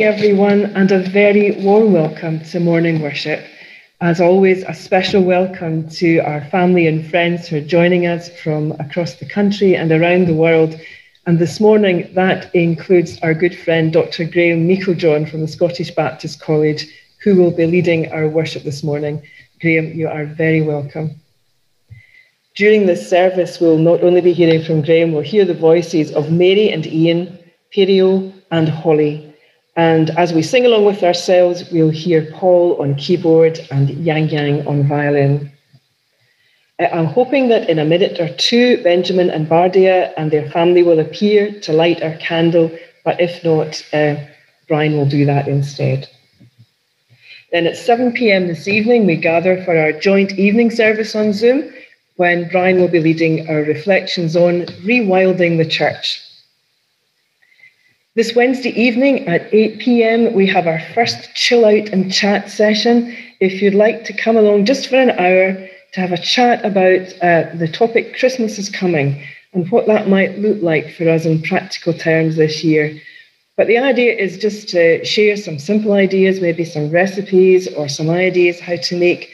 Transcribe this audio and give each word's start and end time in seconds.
morning, 0.00 0.18
everyone, 0.18 0.64
and 0.76 0.90
a 0.92 0.98
very 1.10 1.50
warm 1.62 1.92
welcome 1.92 2.42
to 2.42 2.58
morning 2.58 3.02
worship. 3.02 3.44
As 4.00 4.18
always, 4.18 4.62
a 4.62 4.72
special 4.72 5.22
welcome 5.22 5.90
to 5.90 6.20
our 6.20 6.42
family 6.46 6.86
and 6.86 7.06
friends 7.10 7.46
who 7.46 7.58
are 7.58 7.60
joining 7.76 8.06
us 8.06 8.30
from 8.40 8.72
across 8.80 9.16
the 9.16 9.28
country 9.28 9.76
and 9.76 9.92
around 9.92 10.26
the 10.26 10.32
world. 10.32 10.74
And 11.26 11.38
this 11.38 11.60
morning, 11.60 12.10
that 12.14 12.50
includes 12.54 13.18
our 13.22 13.34
good 13.34 13.54
friend 13.54 13.92
Dr. 13.92 14.24
Graham 14.24 14.66
Meiklejohn 14.66 15.30
from 15.30 15.42
the 15.42 15.48
Scottish 15.48 15.90
Baptist 15.90 16.40
College, 16.40 16.86
who 17.22 17.36
will 17.36 17.50
be 17.50 17.66
leading 17.66 18.10
our 18.10 18.26
worship 18.26 18.62
this 18.62 18.82
morning. 18.82 19.22
Graham, 19.60 19.92
you 19.92 20.08
are 20.08 20.24
very 20.24 20.62
welcome. 20.62 21.10
During 22.56 22.86
this 22.86 23.06
service, 23.06 23.60
we'll 23.60 23.76
not 23.76 24.02
only 24.02 24.22
be 24.22 24.32
hearing 24.32 24.64
from 24.64 24.80
Graham, 24.80 25.12
we'll 25.12 25.20
hear 25.34 25.44
the 25.44 25.52
voices 25.52 26.10
of 26.12 26.32
Mary 26.32 26.70
and 26.70 26.86
Ian, 26.86 27.38
Perio 27.76 28.32
and 28.50 28.66
Holly. 28.66 29.29
And 29.76 30.10
as 30.10 30.32
we 30.32 30.42
sing 30.42 30.66
along 30.66 30.84
with 30.84 31.02
ourselves, 31.02 31.64
we'll 31.70 31.90
hear 31.90 32.30
Paul 32.32 32.80
on 32.82 32.96
keyboard 32.96 33.60
and 33.70 33.88
Yang 33.90 34.30
Yang 34.30 34.66
on 34.66 34.88
violin. 34.88 35.52
I'm 36.80 37.06
hoping 37.06 37.48
that 37.48 37.68
in 37.68 37.78
a 37.78 37.84
minute 37.84 38.18
or 38.18 38.34
two, 38.36 38.82
Benjamin 38.82 39.30
and 39.30 39.46
Bardia 39.46 40.12
and 40.16 40.30
their 40.30 40.48
family 40.50 40.82
will 40.82 40.98
appear 40.98 41.60
to 41.60 41.72
light 41.72 42.02
our 42.02 42.16
candle, 42.16 42.70
but 43.04 43.20
if 43.20 43.44
not, 43.44 43.84
uh, 43.92 44.16
Brian 44.66 44.96
will 44.96 45.08
do 45.08 45.26
that 45.26 45.46
instead. 45.46 46.08
Then 47.52 47.66
at 47.66 47.76
7 47.76 48.12
pm 48.12 48.46
this 48.46 48.66
evening, 48.66 49.06
we 49.06 49.16
gather 49.16 49.62
for 49.64 49.76
our 49.76 49.92
joint 49.92 50.32
evening 50.38 50.70
service 50.70 51.14
on 51.14 51.32
Zoom 51.32 51.70
when 52.16 52.48
Brian 52.48 52.80
will 52.80 52.88
be 52.88 53.00
leading 53.00 53.48
our 53.50 53.62
reflections 53.62 54.36
on 54.36 54.66
rewilding 54.84 55.58
the 55.58 55.66
church. 55.66 56.22
This 58.16 58.34
Wednesday 58.34 58.70
evening 58.70 59.28
at 59.28 59.54
8 59.54 59.78
pm, 59.78 60.32
we 60.32 60.44
have 60.48 60.66
our 60.66 60.80
first 60.96 61.32
chill 61.36 61.64
out 61.64 61.90
and 61.90 62.12
chat 62.12 62.50
session. 62.50 63.16
If 63.38 63.62
you'd 63.62 63.72
like 63.72 64.02
to 64.06 64.12
come 64.12 64.36
along 64.36 64.64
just 64.64 64.88
for 64.88 64.96
an 64.96 65.10
hour 65.10 65.52
to 65.92 66.00
have 66.00 66.10
a 66.10 66.18
chat 66.18 66.64
about 66.64 67.06
uh, 67.22 67.54
the 67.54 67.70
topic 67.72 68.18
Christmas 68.18 68.58
is 68.58 68.68
coming 68.68 69.22
and 69.52 69.70
what 69.70 69.86
that 69.86 70.08
might 70.08 70.40
look 70.40 70.60
like 70.60 70.92
for 70.92 71.08
us 71.08 71.24
in 71.24 71.40
practical 71.40 71.92
terms 71.92 72.34
this 72.34 72.64
year. 72.64 73.00
But 73.56 73.68
the 73.68 73.78
idea 73.78 74.12
is 74.16 74.38
just 74.38 74.68
to 74.70 75.04
share 75.04 75.36
some 75.36 75.60
simple 75.60 75.92
ideas, 75.92 76.40
maybe 76.40 76.64
some 76.64 76.90
recipes 76.90 77.72
or 77.74 77.88
some 77.88 78.10
ideas 78.10 78.58
how 78.58 78.74
to 78.74 78.98
make 78.98 79.30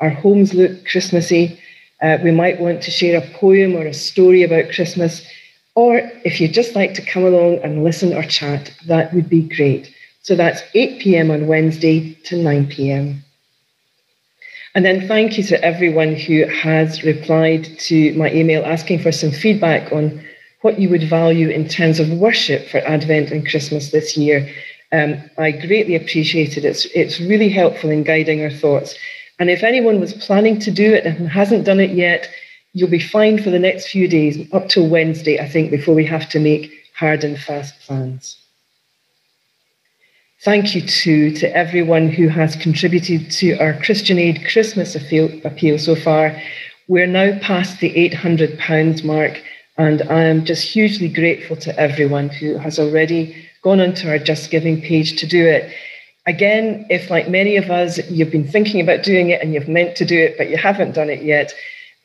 our 0.00 0.08
homes 0.08 0.54
look 0.54 0.86
Christmassy. 0.86 1.60
Uh, 2.00 2.16
we 2.24 2.30
might 2.30 2.58
want 2.58 2.82
to 2.84 2.90
share 2.90 3.18
a 3.18 3.30
poem 3.34 3.76
or 3.76 3.84
a 3.84 3.92
story 3.92 4.42
about 4.44 4.72
Christmas. 4.72 5.26
Or 5.74 5.98
if 6.24 6.40
you'd 6.40 6.54
just 6.54 6.76
like 6.76 6.94
to 6.94 7.02
come 7.02 7.24
along 7.24 7.58
and 7.64 7.82
listen 7.82 8.14
or 8.14 8.22
chat, 8.22 8.72
that 8.86 9.12
would 9.12 9.28
be 9.28 9.42
great. 9.42 9.92
So 10.22 10.34
that's 10.36 10.62
8 10.74 11.00
p.m. 11.00 11.30
on 11.30 11.46
Wednesday 11.46 12.14
to 12.24 12.36
9 12.36 12.66
p.m. 12.68 13.24
And 14.74 14.84
then 14.84 15.06
thank 15.06 15.36
you 15.38 15.44
to 15.44 15.64
everyone 15.64 16.14
who 16.14 16.46
has 16.46 17.04
replied 17.04 17.64
to 17.80 18.14
my 18.14 18.32
email 18.32 18.64
asking 18.64 19.00
for 19.00 19.12
some 19.12 19.30
feedback 19.30 19.92
on 19.92 20.24
what 20.62 20.80
you 20.80 20.88
would 20.88 21.08
value 21.08 21.48
in 21.48 21.68
terms 21.68 22.00
of 22.00 22.10
worship 22.10 22.68
for 22.68 22.78
Advent 22.78 23.30
and 23.30 23.48
Christmas 23.48 23.90
this 23.90 24.16
year. 24.16 24.48
Um, 24.92 25.22
I 25.38 25.50
greatly 25.52 25.94
appreciate 25.94 26.56
it. 26.56 26.64
It's, 26.64 26.86
it's 26.86 27.20
really 27.20 27.50
helpful 27.50 27.90
in 27.90 28.02
guiding 28.02 28.42
our 28.42 28.50
thoughts. 28.50 28.94
And 29.38 29.50
if 29.50 29.62
anyone 29.62 30.00
was 30.00 30.14
planning 30.14 30.58
to 30.60 30.70
do 30.70 30.94
it 30.94 31.04
and 31.04 31.28
hasn't 31.28 31.64
done 31.64 31.80
it 31.80 31.90
yet, 31.90 32.28
you'll 32.74 32.90
be 32.90 33.00
fine 33.00 33.42
for 33.42 33.50
the 33.50 33.58
next 33.58 33.88
few 33.88 34.06
days, 34.06 34.46
up 34.52 34.68
till 34.68 34.88
Wednesday, 34.88 35.40
I 35.40 35.48
think, 35.48 35.70
before 35.70 35.94
we 35.94 36.04
have 36.04 36.28
to 36.30 36.40
make 36.40 36.70
hard 36.98 37.24
and 37.24 37.38
fast 37.38 37.80
plans. 37.80 38.36
Thank 40.42 40.74
you 40.74 40.82
too 40.82 41.30
to 41.36 41.56
everyone 41.56 42.08
who 42.08 42.28
has 42.28 42.54
contributed 42.56 43.30
to 43.30 43.56
our 43.58 43.72
Christian 43.72 44.18
Aid 44.18 44.46
Christmas 44.50 44.94
appeal, 44.94 45.30
appeal 45.44 45.78
so 45.78 45.94
far. 45.94 46.38
We're 46.86 47.06
now 47.06 47.38
past 47.38 47.80
the 47.80 47.94
£800 47.94 49.04
mark, 49.04 49.40
and 49.78 50.02
I 50.02 50.24
am 50.24 50.44
just 50.44 50.64
hugely 50.68 51.08
grateful 51.08 51.56
to 51.56 51.78
everyone 51.80 52.28
who 52.28 52.58
has 52.58 52.78
already 52.78 53.48
gone 53.62 53.80
onto 53.80 54.08
our 54.08 54.18
Just 54.18 54.50
Giving 54.50 54.82
page 54.82 55.18
to 55.20 55.26
do 55.26 55.46
it. 55.46 55.72
Again, 56.26 56.86
if 56.90 57.08
like 57.08 57.28
many 57.28 57.56
of 57.56 57.70
us, 57.70 57.98
you've 58.10 58.30
been 58.30 58.46
thinking 58.46 58.80
about 58.80 59.02
doing 59.02 59.30
it 59.30 59.40
and 59.40 59.54
you've 59.54 59.68
meant 59.68 59.96
to 59.96 60.04
do 60.04 60.18
it, 60.18 60.36
but 60.36 60.50
you 60.50 60.56
haven't 60.56 60.94
done 60.94 61.08
it 61.08 61.22
yet, 61.22 61.54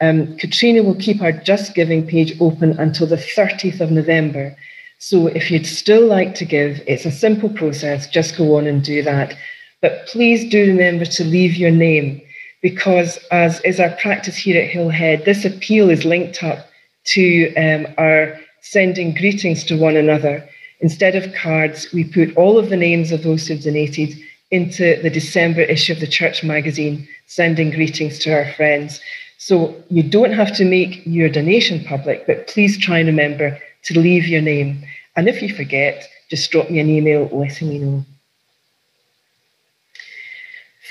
um, 0.01 0.37
Katrina 0.37 0.83
will 0.83 0.95
keep 0.95 1.21
our 1.21 1.31
Just 1.31 1.75
Giving 1.75 2.07
page 2.07 2.33
open 2.39 2.77
until 2.79 3.07
the 3.07 3.17
30th 3.17 3.81
of 3.81 3.91
November. 3.91 4.55
So 4.99 5.27
if 5.27 5.49
you'd 5.49 5.65
still 5.65 6.05
like 6.05 6.35
to 6.35 6.45
give, 6.45 6.81
it's 6.87 7.05
a 7.05 7.11
simple 7.11 7.49
process. 7.49 8.07
Just 8.07 8.37
go 8.37 8.57
on 8.57 8.67
and 8.67 8.83
do 8.83 9.01
that. 9.03 9.35
But 9.81 10.07
please 10.07 10.49
do 10.49 10.67
remember 10.67 11.05
to 11.05 11.23
leave 11.23 11.55
your 11.55 11.71
name 11.71 12.21
because, 12.61 13.17
as 13.31 13.61
is 13.61 13.79
our 13.79 13.91
practice 13.91 14.35
here 14.35 14.61
at 14.61 14.69
Hillhead, 14.69 15.23
this 15.23 15.45
appeal 15.45 15.89
is 15.89 16.03
linked 16.03 16.43
up 16.43 16.67
to 17.05 17.53
um, 17.55 17.87
our 17.97 18.37
sending 18.61 19.13
greetings 19.13 19.63
to 19.66 19.77
one 19.77 19.95
another. 19.95 20.47
Instead 20.81 21.16
of 21.16 21.33
cards, 21.33 21.91
we 21.93 22.03
put 22.03 22.35
all 22.35 22.57
of 22.57 22.69
the 22.69 22.77
names 22.77 23.11
of 23.11 23.23
those 23.23 23.47
who've 23.47 23.61
donated 23.61 24.13
into 24.51 25.01
the 25.01 25.09
December 25.09 25.61
issue 25.61 25.93
of 25.93 25.99
the 25.99 26.07
Church 26.07 26.43
magazine, 26.43 27.07
sending 27.27 27.69
greetings 27.71 28.19
to 28.19 28.33
our 28.33 28.51
friends. 28.53 28.99
So 29.41 29.73
you 29.89 30.03
don't 30.03 30.33
have 30.33 30.53
to 30.57 30.66
make 30.66 31.01
your 31.05 31.29
donation 31.29 31.85
public, 31.85 32.27
but 32.27 32.47
please 32.47 32.77
try 32.77 33.00
and 33.00 33.07
remember 33.07 33.57
to 33.83 33.97
leave 33.97 34.27
your 34.27 34.41
name. 34.41 34.83
And 35.16 35.29
if 35.29 35.41
you 35.41 35.55
forget, 35.55 36.05
just 36.29 36.51
drop 36.51 36.69
me 36.69 36.79
an 36.79 36.89
email 36.89 37.29
letting 37.31 37.69
me 37.69 37.79
know. 37.79 38.05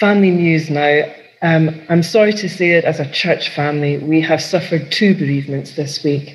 Family 0.00 0.30
news 0.30 0.70
now. 0.70 1.12
Um, 1.42 1.78
I'm 1.90 2.02
sorry 2.02 2.32
to 2.32 2.48
say 2.48 2.72
that 2.72 2.86
as 2.86 2.98
a 3.00 3.10
church 3.12 3.50
family, 3.50 3.98
we 3.98 4.22
have 4.22 4.40
suffered 4.40 4.90
two 4.90 5.14
bereavements 5.14 5.76
this 5.76 6.02
week. 6.02 6.34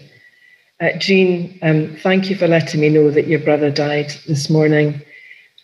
Uh, 0.79 0.89
Jean, 0.99 1.57
um, 1.63 1.95
thank 2.03 2.29
you 2.29 2.35
for 2.35 2.47
letting 2.47 2.79
me 2.79 2.89
know 2.89 3.09
that 3.09 3.25
your 3.25 3.39
brother 3.39 3.71
died 3.71 4.13
this 4.27 4.51
morning. 4.51 5.01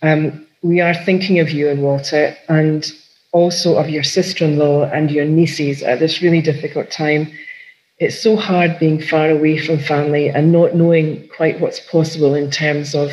Um, 0.01 0.47
we 0.63 0.81
are 0.81 0.95
thinking 0.95 1.39
of 1.39 1.51
you 1.51 1.69
and 1.69 1.83
Walter 1.83 2.35
and 2.47 2.91
also 3.31 3.77
of 3.77 3.89
your 3.89 4.03
sister 4.03 4.45
in 4.45 4.57
law 4.57 4.85
and 4.85 5.11
your 5.11 5.25
nieces 5.25 5.83
at 5.83 5.99
this 5.99 6.21
really 6.21 6.41
difficult 6.41 6.89
time. 6.89 7.31
It's 7.99 8.21
so 8.21 8.35
hard 8.35 8.79
being 8.79 9.01
far 9.01 9.29
away 9.29 9.57
from 9.57 9.77
family 9.77 10.29
and 10.29 10.51
not 10.51 10.75
knowing 10.75 11.27
quite 11.35 11.59
what's 11.59 11.79
possible 11.79 12.33
in 12.33 12.49
terms 12.49 12.95
of 12.95 13.11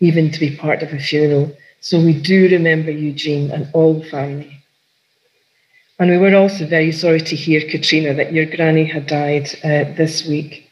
even 0.00 0.30
to 0.30 0.38
be 0.38 0.56
part 0.56 0.82
of 0.82 0.92
a 0.92 0.98
funeral. 0.98 1.56
So 1.80 1.98
we 2.00 2.12
do 2.12 2.48
remember 2.48 2.90
Eugene 2.90 3.50
and 3.50 3.68
all 3.72 3.94
the 3.94 4.08
family. 4.08 4.54
And 5.98 6.10
we 6.10 6.18
were 6.18 6.36
also 6.36 6.64
very 6.66 6.92
sorry 6.92 7.20
to 7.20 7.34
hear, 7.34 7.60
Katrina, 7.68 8.14
that 8.14 8.32
your 8.32 8.46
granny 8.46 8.84
had 8.84 9.06
died 9.06 9.48
uh, 9.64 9.90
this 9.96 10.26
week. 10.26 10.70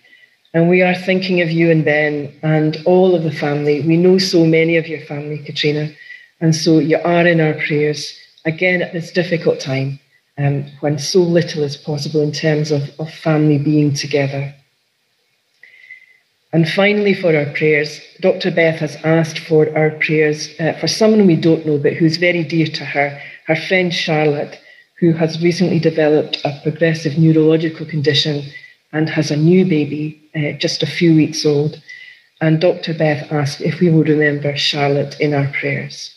And 0.55 0.69
we 0.69 0.83
are 0.83 0.95
thinking 0.95 1.41
of 1.41 1.51
you 1.51 1.71
and 1.71 1.85
Ben 1.85 2.33
and 2.43 2.81
all 2.87 3.15
of 3.15 3.25
the 3.25 3.33
family. 3.33 3.81
We 3.81 3.97
know 3.97 4.19
so 4.19 4.47
many 4.47 4.77
of 4.77 4.87
your 4.87 5.01
family, 5.01 5.39
Katrina. 5.39 5.91
And 6.41 6.55
so 6.55 6.79
you 6.79 6.99
are 6.99 7.27
in 7.27 7.41
our 7.41 7.55
prayers 7.55 8.17
again 8.47 8.81
at 8.81 8.93
this 8.93 9.11
difficult 9.11 9.61
time 9.61 9.99
um, 10.39 10.65
when 10.81 10.99
so 10.99 11.21
little 11.21 11.63
is 11.63 11.77
possible 11.77 12.23
in 12.23 12.33
terms 12.33 12.71
of, 12.71 12.91
of 12.99 13.13
family 13.13 13.59
being 13.59 13.93
together. 13.93 14.55
And 16.53 16.69
finally, 16.69 17.13
for 17.13 17.37
our 17.37 17.53
prayers, 17.53 18.01
Dr. 18.21 18.51
Beth 18.51 18.79
has 18.79 18.97
asked 19.05 19.41
for 19.41 19.77
our 19.77 19.91
prayers 19.91 20.49
uh, 20.59 20.73
for 20.81 20.87
someone 20.87 21.27
we 21.27 21.37
don't 21.37 21.67
know, 21.67 21.77
but 21.77 21.95
who's 21.95 22.17
very 22.17 22.45
dear 22.45 22.67
to 22.67 22.85
her, 22.85 23.21
her 23.47 23.57
friend 23.57 23.93
Charlotte, 23.93 24.59
who 24.99 25.13
has 25.13 25.43
recently 25.43 25.79
developed 25.79 26.41
a 26.45 26.59
progressive 26.63 27.19
neurological 27.19 27.85
condition 27.85 28.43
and 28.93 29.11
has 29.11 29.31
a 29.31 29.37
new 29.37 29.67
baby, 29.67 30.19
uh, 30.35 30.53
just 30.53 30.83
a 30.83 30.87
few 30.87 31.15
weeks 31.15 31.45
old. 31.45 31.83
And 32.41 32.61
Dr. 32.61 32.95
Beth 32.95 33.31
asked 33.33 33.61
if 33.61 33.81
we 33.81 33.91
would 33.91 34.09
remember 34.09 34.57
Charlotte 34.57 35.19
in 35.21 35.35
our 35.35 35.49
prayers. 35.49 36.16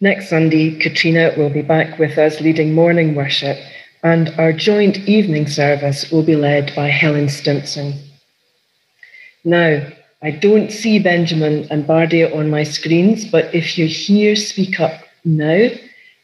Next 0.00 0.28
Sunday, 0.28 0.78
Katrina 0.78 1.32
will 1.36 1.50
be 1.50 1.62
back 1.62 1.98
with 1.98 2.18
us 2.18 2.40
leading 2.40 2.72
morning 2.72 3.16
worship, 3.16 3.58
and 4.04 4.32
our 4.38 4.52
joint 4.52 4.96
evening 5.08 5.48
service 5.48 6.12
will 6.12 6.22
be 6.22 6.36
led 6.36 6.72
by 6.76 6.86
Helen 6.86 7.28
Stimson. 7.28 7.94
Now, 9.44 9.88
I 10.22 10.30
don't 10.30 10.70
see 10.70 11.00
Benjamin 11.00 11.66
and 11.72 11.84
Bardia 11.84 12.32
on 12.32 12.48
my 12.48 12.62
screens, 12.62 13.24
but 13.24 13.52
if 13.52 13.76
you're 13.76 13.88
here, 13.88 14.36
speak 14.36 14.78
up 14.78 15.02
now. 15.24 15.68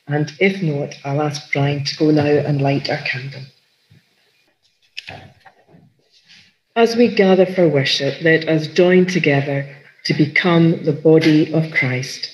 And 0.07 0.33
if 0.39 0.63
not, 0.63 0.95
I'll 1.05 1.23
ask 1.23 1.53
Brian 1.53 1.83
to 1.83 1.97
go 1.97 2.13
now 2.13 2.27
and 2.27 2.63
light 2.63 2.89
our 2.89 2.99
candle. 2.99 3.43
As 6.77 6.95
we 6.95 7.13
gather 7.13 7.47
for 7.47 7.69
worship, 7.69 8.23
let 8.23 8.49
us 8.49 8.69
join 8.69 9.07
together 9.07 9.67
to 10.05 10.15
become 10.15 10.85
the 10.85 10.93
body 10.93 11.53
of 11.53 11.73
Christ. 11.73 12.34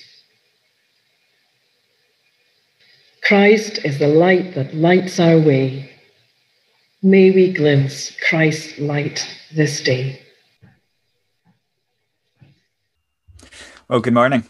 Christ 3.31 3.79
is 3.85 3.97
the 3.97 4.09
light 4.09 4.55
that 4.55 4.75
lights 4.75 5.17
our 5.17 5.39
way. 5.39 5.89
May 7.01 7.31
we 7.31 7.53
glimpse 7.53 8.11
Christ's 8.27 8.77
light 8.77 9.25
this 9.55 9.81
day. 9.81 10.21
Well, 13.87 14.01
good 14.01 14.13
morning. 14.13 14.43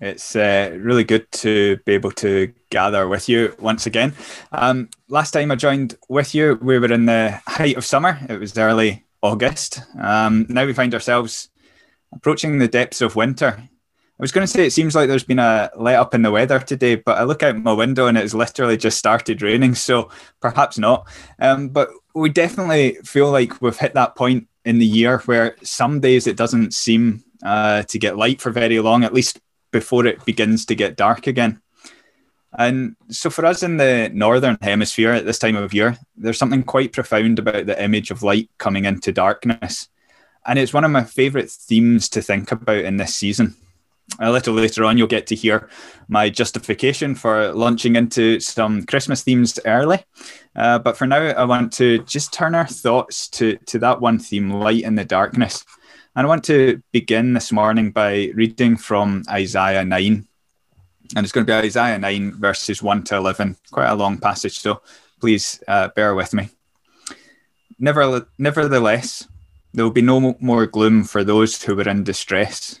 It's 0.00 0.36
uh, 0.36 0.78
really 0.78 1.02
good 1.02 1.28
to 1.42 1.78
be 1.78 1.94
able 1.94 2.12
to 2.22 2.54
gather 2.70 3.08
with 3.08 3.28
you 3.28 3.56
once 3.58 3.86
again. 3.86 4.14
Um, 4.52 4.90
last 5.08 5.32
time 5.32 5.50
I 5.50 5.56
joined 5.56 5.96
with 6.08 6.32
you, 6.32 6.56
we 6.62 6.78
were 6.78 6.92
in 6.92 7.06
the 7.06 7.40
height 7.48 7.76
of 7.76 7.84
summer. 7.84 8.16
It 8.28 8.38
was 8.38 8.56
early 8.56 9.06
August. 9.22 9.82
Um, 10.00 10.46
now 10.48 10.66
we 10.66 10.72
find 10.72 10.94
ourselves 10.94 11.48
approaching 12.12 12.58
the 12.58 12.68
depths 12.68 13.00
of 13.00 13.16
winter. 13.16 13.68
I 14.20 14.22
was 14.22 14.32
going 14.32 14.46
to 14.46 14.52
say 14.52 14.66
it 14.66 14.72
seems 14.74 14.94
like 14.94 15.08
there's 15.08 15.24
been 15.24 15.38
a 15.38 15.70
let 15.74 15.98
up 15.98 16.14
in 16.14 16.20
the 16.20 16.30
weather 16.30 16.58
today, 16.58 16.96
but 16.96 17.16
I 17.16 17.22
look 17.22 17.42
out 17.42 17.56
my 17.56 17.72
window 17.72 18.06
and 18.06 18.18
it's 18.18 18.34
literally 18.34 18.76
just 18.76 18.98
started 18.98 19.40
raining. 19.40 19.74
So 19.74 20.10
perhaps 20.40 20.76
not. 20.76 21.08
Um, 21.38 21.70
but 21.70 21.88
we 22.14 22.28
definitely 22.28 22.98
feel 23.02 23.30
like 23.30 23.62
we've 23.62 23.78
hit 23.78 23.94
that 23.94 24.16
point 24.16 24.46
in 24.66 24.78
the 24.78 24.84
year 24.84 25.20
where 25.20 25.56
some 25.62 26.00
days 26.00 26.26
it 26.26 26.36
doesn't 26.36 26.74
seem 26.74 27.24
uh, 27.42 27.84
to 27.84 27.98
get 27.98 28.18
light 28.18 28.42
for 28.42 28.50
very 28.50 28.78
long, 28.80 29.04
at 29.04 29.14
least 29.14 29.40
before 29.70 30.04
it 30.04 30.22
begins 30.26 30.66
to 30.66 30.74
get 30.74 30.98
dark 30.98 31.26
again. 31.26 31.62
And 32.58 32.96
so, 33.08 33.30
for 33.30 33.46
us 33.46 33.62
in 33.62 33.78
the 33.78 34.10
northern 34.12 34.58
hemisphere 34.60 35.12
at 35.12 35.24
this 35.24 35.38
time 35.38 35.56
of 35.56 35.72
year, 35.72 35.96
there's 36.14 36.36
something 36.36 36.62
quite 36.64 36.92
profound 36.92 37.38
about 37.38 37.64
the 37.64 37.82
image 37.82 38.10
of 38.10 38.22
light 38.22 38.50
coming 38.58 38.84
into 38.84 39.12
darkness. 39.12 39.88
And 40.44 40.58
it's 40.58 40.74
one 40.74 40.84
of 40.84 40.90
my 40.90 41.04
favourite 41.04 41.50
themes 41.50 42.10
to 42.10 42.20
think 42.20 42.52
about 42.52 42.84
in 42.84 42.98
this 42.98 43.16
season. 43.16 43.56
A 44.18 44.30
little 44.30 44.54
later 44.54 44.84
on, 44.84 44.98
you'll 44.98 45.06
get 45.06 45.26
to 45.28 45.34
hear 45.34 45.68
my 46.08 46.28
justification 46.28 47.14
for 47.14 47.52
launching 47.52 47.96
into 47.96 48.40
some 48.40 48.84
Christmas 48.84 49.22
themes 49.22 49.58
early. 49.64 50.04
Uh, 50.56 50.78
but 50.78 50.96
for 50.96 51.06
now, 51.06 51.22
I 51.22 51.44
want 51.44 51.72
to 51.74 52.02
just 52.04 52.32
turn 52.32 52.54
our 52.54 52.66
thoughts 52.66 53.28
to, 53.28 53.56
to 53.66 53.78
that 53.78 54.00
one 54.00 54.18
theme, 54.18 54.50
light 54.50 54.82
in 54.82 54.96
the 54.96 55.04
darkness. 55.04 55.64
And 56.16 56.26
I 56.26 56.28
want 56.28 56.44
to 56.44 56.82
begin 56.92 57.34
this 57.34 57.52
morning 57.52 57.92
by 57.92 58.30
reading 58.34 58.76
from 58.76 59.22
Isaiah 59.30 59.84
9. 59.84 60.26
And 61.16 61.24
it's 61.24 61.32
going 61.32 61.46
to 61.46 61.50
be 61.52 61.56
Isaiah 61.56 61.98
9, 61.98 62.32
verses 62.32 62.82
1 62.82 63.04
to 63.04 63.16
11. 63.16 63.56
Quite 63.70 63.90
a 63.90 63.94
long 63.94 64.18
passage, 64.18 64.58
so 64.58 64.82
please 65.20 65.62
uh, 65.68 65.88
bear 65.88 66.14
with 66.14 66.34
me. 66.34 66.48
Never, 67.78 68.26
nevertheless, 68.38 69.26
there 69.72 69.84
will 69.84 69.92
be 69.92 70.02
no 70.02 70.36
more 70.40 70.66
gloom 70.66 71.04
for 71.04 71.24
those 71.24 71.62
who 71.62 71.76
were 71.76 71.88
in 71.88 72.04
distress. 72.04 72.80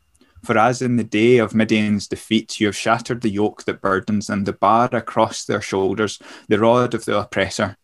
For 0.43 0.57
as 0.57 0.81
in 0.81 0.95
the 0.95 1.03
day 1.03 1.37
of 1.37 1.53
Midian's 1.53 2.07
defeat, 2.07 2.59
you 2.59 2.67
have 2.67 2.75
shattered 2.75 3.21
the 3.21 3.29
yoke 3.29 3.63
that 3.65 3.81
burdens 3.81 4.27
them, 4.27 4.45
the 4.45 4.53
bar 4.53 4.89
across 4.91 5.45
their 5.45 5.61
shoulders, 5.61 6.19
the 6.47 6.59
rod 6.59 6.93
of 6.93 7.05
the 7.05 7.19
oppressor. 7.19 7.77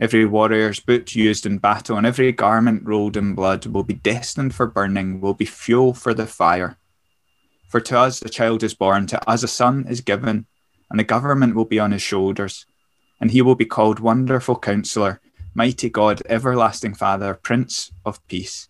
Every 0.00 0.24
warrior's 0.24 0.80
boot 0.80 1.14
used 1.14 1.44
in 1.44 1.58
battle 1.58 1.98
and 1.98 2.06
every 2.06 2.32
garment 2.32 2.86
rolled 2.86 3.18
in 3.18 3.34
blood 3.34 3.66
will 3.66 3.82
be 3.82 3.94
destined 3.94 4.54
for 4.54 4.66
burning, 4.66 5.20
will 5.20 5.34
be 5.34 5.44
fuel 5.44 5.92
for 5.92 6.14
the 6.14 6.26
fire. 6.26 6.78
For 7.68 7.80
to 7.82 7.98
us 7.98 8.22
a 8.22 8.30
child 8.30 8.62
is 8.62 8.74
born, 8.74 9.06
to 9.08 9.30
us 9.30 9.42
a 9.42 9.48
son 9.48 9.86
is 9.86 10.00
given, 10.00 10.46
and 10.88 10.98
the 10.98 11.04
government 11.04 11.54
will 11.54 11.66
be 11.66 11.78
on 11.78 11.92
his 11.92 12.02
shoulders. 12.02 12.64
And 13.20 13.30
he 13.30 13.42
will 13.42 13.54
be 13.54 13.66
called 13.66 14.00
Wonderful 14.00 14.58
Counselor, 14.58 15.20
Mighty 15.52 15.90
God, 15.90 16.22
Everlasting 16.26 16.94
Father, 16.94 17.34
Prince 17.34 17.92
of 18.04 18.26
Peace. 18.26 18.69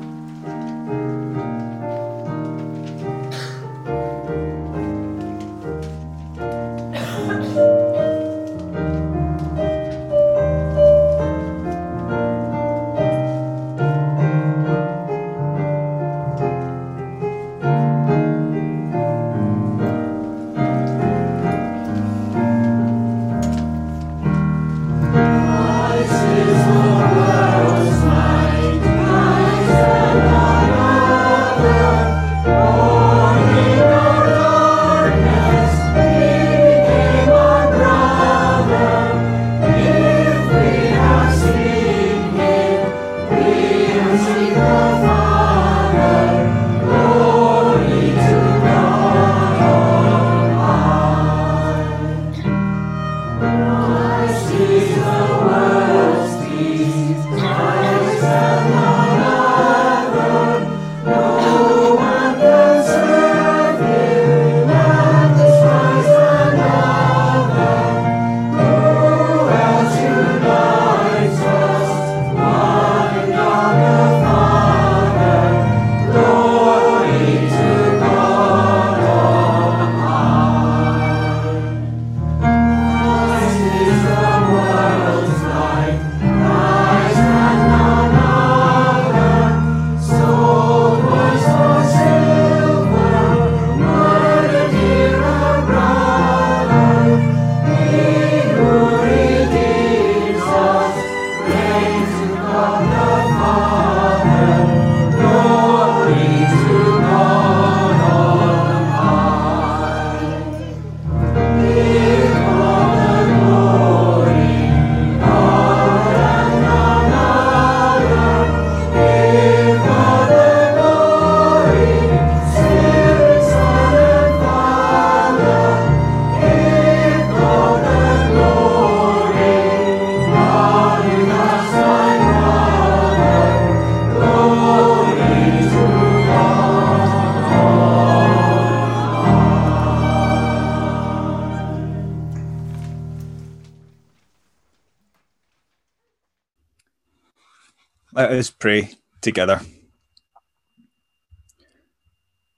Pray. 148.61 148.91
together. 149.21 149.61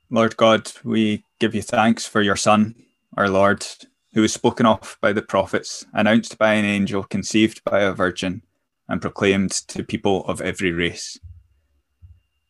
Lord 0.09 0.35
God, 0.37 0.71
we 0.83 1.23
give 1.39 1.55
you 1.55 1.61
thanks 1.61 2.05
for 2.05 2.21
your 2.21 2.35
Son, 2.35 2.75
our 3.17 3.29
Lord, 3.29 3.65
who 4.13 4.21
was 4.21 4.33
spoken 4.33 4.65
of 4.65 4.97
by 5.01 5.13
the 5.13 5.21
prophets, 5.21 5.85
announced 5.93 6.37
by 6.37 6.53
an 6.53 6.65
angel, 6.65 7.03
conceived 7.03 7.63
by 7.63 7.81
a 7.81 7.93
virgin, 7.93 8.41
and 8.87 9.01
proclaimed 9.01 9.51
to 9.69 9.83
people 9.83 10.25
of 10.25 10.41
every 10.41 10.71
race. 10.71 11.17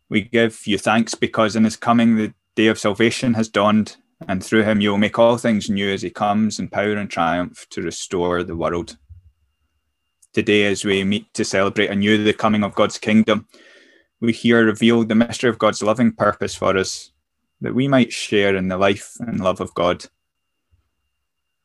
We 0.10 0.22
give 0.22 0.65
you 0.65 0.77
thanks 0.77 1.15
because 1.15 1.55
in 1.55 1.63
his 1.63 1.75
coming 1.75 2.15
the 2.15 2.33
day 2.55 2.67
of 2.67 2.79
salvation 2.79 3.36
has 3.36 3.50
dawned, 3.50 3.98
and 4.27 4.43
through 4.43 4.63
him 4.63 4.81
you 4.81 4.89
will 4.91 4.98
make 4.98 5.19
all 5.19 5.38
things 5.38 5.69
new 5.69 5.91
as 5.91 6.01
he 6.01 6.10
comes 6.10 6.60
in 6.60 6.69
power 6.69 6.93
and 6.93 7.10
triumph 7.10 7.67
to 7.69 7.81
restore 7.81 8.43
the 8.43 8.55
world. 8.55 8.98
Today, 10.34 10.66
as 10.66 10.84
we 10.84 11.04
meet 11.04 11.32
to 11.36 11.46
celebrate 11.46 11.92
anew 11.92 12.24
the 12.24 12.34
coming 12.34 12.63
of 12.63 12.74
God's 12.74 12.98
kingdom, 12.98 13.48
we 14.20 14.34
hear 14.34 14.66
revealed 14.66 15.10
the 15.10 15.16
mystery 15.16 15.50
of 15.50 15.60
God's 15.60 15.84
loving 15.84 16.12
purpose 16.12 16.56
for 16.56 16.75
us, 16.75 17.12
that 17.62 17.75
we 17.75 17.88
might 17.88 18.12
share 18.12 18.56
in 18.56 18.68
the 18.68 18.78
life 18.78 19.13
and 19.20 19.40
love 19.40 19.62
of 19.62 19.75
God. 19.75 20.06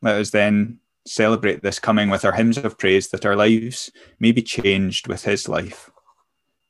Let 0.03 0.17
us 0.17 0.31
then 0.31 0.81
celebrate 1.07 1.63
this 1.63 1.79
coming 1.79 2.11
with 2.11 2.27
our 2.27 2.33
hymns 2.33 2.59
of 2.59 2.77
praise 2.77 3.09
that 3.09 3.25
our 3.25 3.37
lives 3.37 3.91
may 4.21 4.33
be 4.33 4.43
changed 4.43 5.09
with 5.09 5.25
his 5.25 5.49
life, 5.49 5.91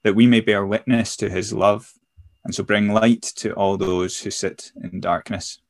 that 0.05 0.15
we 0.15 0.29
may 0.29 0.41
bear 0.41 0.65
witness 0.65 1.17
to 1.17 1.29
his 1.29 1.53
love 1.53 1.95
and 2.45 2.55
so 2.55 2.63
bring 2.63 2.93
light 2.93 3.23
to 3.23 3.53
all 3.55 3.77
those 3.77 4.21
who 4.21 4.31
sit 4.31 4.71
in 4.81 5.01
darkness. 5.01 5.61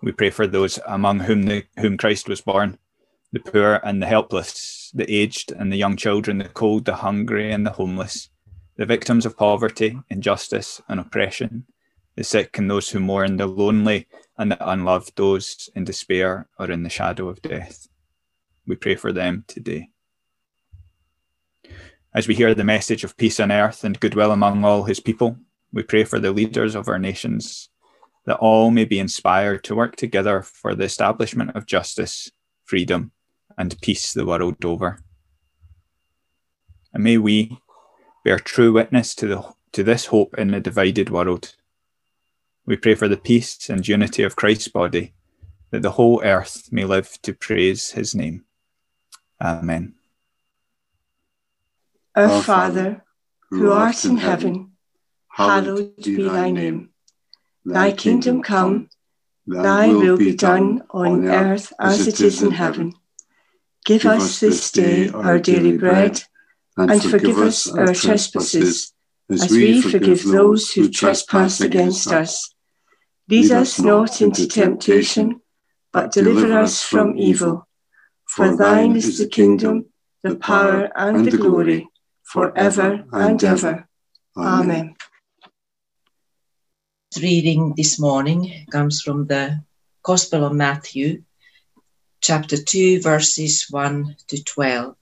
We 0.00 0.12
pray 0.12 0.30
for 0.30 0.46
those 0.46 0.78
among 0.86 1.20
whom 1.20 1.42
the, 1.42 1.64
whom 1.78 1.96
Christ 1.96 2.28
was 2.28 2.40
born, 2.40 2.78
the 3.34 3.40
poor 3.40 3.80
and 3.82 4.00
the 4.00 4.06
helpless, 4.06 4.92
the 4.94 5.12
aged 5.12 5.50
and 5.50 5.72
the 5.72 5.76
young 5.76 5.96
children, 5.96 6.38
the 6.38 6.48
cold, 6.48 6.84
the 6.84 6.94
hungry 6.94 7.50
and 7.50 7.66
the 7.66 7.72
homeless, 7.72 8.28
the 8.76 8.86
victims 8.86 9.26
of 9.26 9.36
poverty, 9.36 9.98
injustice 10.08 10.80
and 10.88 11.00
oppression, 11.00 11.66
the 12.14 12.22
sick 12.22 12.56
and 12.58 12.70
those 12.70 12.90
who 12.90 13.00
mourn, 13.00 13.36
the 13.36 13.46
lonely 13.46 14.06
and 14.38 14.52
the 14.52 14.70
unloved, 14.70 15.16
those 15.16 15.68
in 15.74 15.82
despair 15.82 16.48
or 16.60 16.70
in 16.70 16.84
the 16.84 16.88
shadow 16.88 17.28
of 17.28 17.42
death. 17.42 17.88
We 18.68 18.76
pray 18.76 18.94
for 18.94 19.12
them 19.12 19.44
today. 19.48 19.88
As 22.14 22.28
we 22.28 22.36
hear 22.36 22.54
the 22.54 22.62
message 22.62 23.02
of 23.02 23.16
peace 23.16 23.40
on 23.40 23.50
earth 23.50 23.82
and 23.82 23.98
goodwill 23.98 24.30
among 24.30 24.64
all 24.64 24.84
his 24.84 25.00
people, 25.00 25.36
we 25.72 25.82
pray 25.82 26.04
for 26.04 26.20
the 26.20 26.30
leaders 26.30 26.76
of 26.76 26.86
our 26.86 27.00
nations, 27.00 27.68
that 28.26 28.36
all 28.36 28.70
may 28.70 28.84
be 28.84 29.00
inspired 29.00 29.64
to 29.64 29.74
work 29.74 29.96
together 29.96 30.40
for 30.40 30.76
the 30.76 30.84
establishment 30.84 31.56
of 31.56 31.66
justice, 31.66 32.30
freedom, 32.64 33.10
and 33.56 33.80
peace 33.80 34.12
the 34.12 34.26
world 34.26 34.64
over. 34.64 35.00
And 36.92 37.04
may 37.04 37.18
we 37.18 37.58
bear 38.24 38.38
true 38.38 38.72
witness 38.72 39.14
to, 39.16 39.26
the, 39.26 39.54
to 39.72 39.82
this 39.82 40.06
hope 40.06 40.34
in 40.38 40.54
a 40.54 40.60
divided 40.60 41.10
world 41.10 41.54
we 42.66 42.76
pray 42.76 42.94
for 42.94 43.08
the 43.08 43.16
peace 43.16 43.68
and 43.68 43.86
unity 43.86 44.22
of 44.22 44.36
Christ's 44.36 44.68
body, 44.68 45.12
that 45.70 45.82
the 45.82 45.92
whole 45.92 46.22
earth 46.24 46.72
may 46.72 46.84
live 46.84 47.20
to 47.22 47.34
praise 47.34 47.90
his 47.90 48.14
name. 48.14 48.44
Amen. 49.40 49.94
Our 52.14 52.42
Father, 52.42 53.04
who 53.50 53.70
art 53.70 54.04
in 54.04 54.16
heaven, 54.16 54.72
hallowed 55.28 55.96
be 55.96 56.22
thy 56.22 56.50
name. 56.50 56.90
Thy 57.64 57.92
kingdom 57.92 58.42
come, 58.42 58.88
thy 59.46 59.88
will 59.88 60.16
be 60.16 60.34
done 60.34 60.82
on 60.90 61.26
earth 61.26 61.72
as 61.78 62.06
it 62.06 62.20
is 62.20 62.42
in 62.42 62.52
heaven. 62.52 62.94
Give 63.84 64.04
us 64.06 64.40
this 64.40 64.70
day 64.72 65.10
our 65.10 65.38
daily 65.38 65.76
bread, 65.76 66.22
and 66.76 67.02
forgive 67.02 67.38
us 67.38 67.70
our 67.70 67.92
trespasses, 67.94 68.92
as 69.30 69.50
we 69.50 69.80
forgive 69.80 70.24
those 70.24 70.72
who 70.72 70.90
trespass 70.90 71.60
against 71.60 72.10
us 72.12 72.54
Lead 73.28 73.50
us 73.52 73.80
not 73.80 74.20
into 74.20 74.46
temptation, 74.46 75.40
but 75.92 76.12
deliver 76.12 76.58
us 76.58 76.82
from 76.82 77.16
evil. 77.16 77.66
For 78.26 78.54
thine 78.54 78.96
is 78.96 79.18
the 79.18 79.28
kingdom, 79.28 79.86
the 80.22 80.36
power, 80.36 80.90
and 80.94 81.24
the 81.24 81.36
glory, 81.36 81.88
for 82.22 82.56
ever 82.56 83.04
and 83.12 83.42
ever. 83.42 83.88
Amen. 84.36 84.94
Reading 87.22 87.74
this 87.76 87.98
morning 87.98 88.66
comes 88.70 89.00
from 89.00 89.26
the 89.26 89.64
Gospel 90.02 90.44
of 90.44 90.52
Matthew, 90.52 91.22
chapter 92.26 92.56
2, 92.56 93.02
verses 93.02 93.66
1 93.68 94.16
to 94.28 94.42
12. 94.42 94.96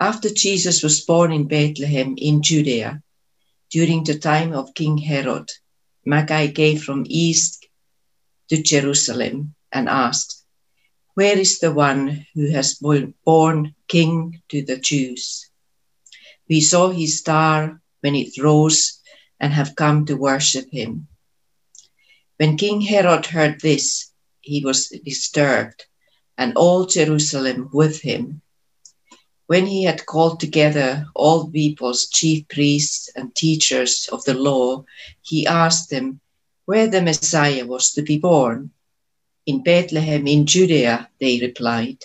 After 0.00 0.30
Jesus 0.30 0.82
was 0.82 1.02
born 1.02 1.32
in 1.32 1.46
Bethlehem 1.46 2.14
in 2.16 2.40
Judea, 2.40 3.02
during 3.70 4.02
the 4.02 4.18
time 4.18 4.54
of 4.54 4.72
King 4.72 4.96
Herod, 4.96 5.50
Magi 6.06 6.52
came 6.52 6.78
from 6.78 7.04
east 7.06 7.68
to 8.48 8.62
Jerusalem 8.62 9.54
and 9.70 9.86
asked, 9.86 10.42
Where 11.12 11.36
is 11.36 11.58
the 11.58 11.74
one 11.74 12.26
who 12.34 12.50
has 12.52 12.76
been 12.76 13.12
born 13.26 13.74
king 13.86 14.40
to 14.48 14.64
the 14.64 14.78
Jews? 14.78 15.50
We 16.48 16.62
saw 16.62 16.88
his 16.88 17.18
star 17.18 17.82
when 18.00 18.14
it 18.14 18.42
rose 18.42 18.98
and 19.38 19.52
have 19.52 19.76
come 19.76 20.06
to 20.06 20.14
worship 20.16 20.70
him. 20.72 21.08
When 22.38 22.56
King 22.56 22.80
Herod 22.80 23.26
heard 23.26 23.60
this, 23.60 24.11
he 24.42 24.64
was 24.64 24.88
disturbed, 25.04 25.86
and 26.36 26.54
all 26.56 26.84
Jerusalem 26.84 27.70
with 27.72 28.02
him. 28.02 28.42
When 29.46 29.66
he 29.66 29.84
had 29.84 30.06
called 30.06 30.40
together 30.40 31.06
all 31.14 31.50
people's 31.50 32.08
chief 32.08 32.48
priests 32.48 33.10
and 33.16 33.34
teachers 33.34 34.08
of 34.12 34.24
the 34.24 34.34
law, 34.34 34.84
he 35.22 35.46
asked 35.46 35.90
them 35.90 36.20
where 36.64 36.88
the 36.88 37.02
Messiah 37.02 37.66
was 37.66 37.92
to 37.92 38.02
be 38.02 38.18
born. 38.18 38.70
In 39.46 39.62
Bethlehem 39.62 40.26
in 40.26 40.46
Judea, 40.46 41.08
they 41.20 41.40
replied, 41.40 41.98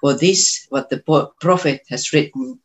for 0.00 0.14
this 0.14 0.66
what 0.68 0.90
the 0.90 1.02
prophet 1.40 1.82
has 1.88 2.12
written. 2.12 2.60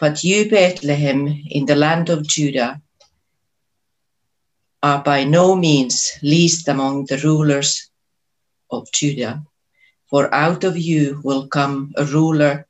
But 0.00 0.24
you, 0.24 0.48
Bethlehem, 0.48 1.28
in 1.50 1.66
the 1.66 1.76
land 1.76 2.08
of 2.08 2.26
Judah, 2.26 2.80
are 4.82 5.02
by 5.02 5.24
no 5.24 5.54
means 5.54 6.12
least 6.22 6.68
among 6.68 7.06
the 7.06 7.18
rulers 7.18 7.90
of 8.70 8.90
Judah, 8.92 9.44
for 10.08 10.32
out 10.34 10.64
of 10.64 10.78
you 10.78 11.20
will 11.22 11.48
come 11.48 11.92
a 11.96 12.04
ruler 12.04 12.66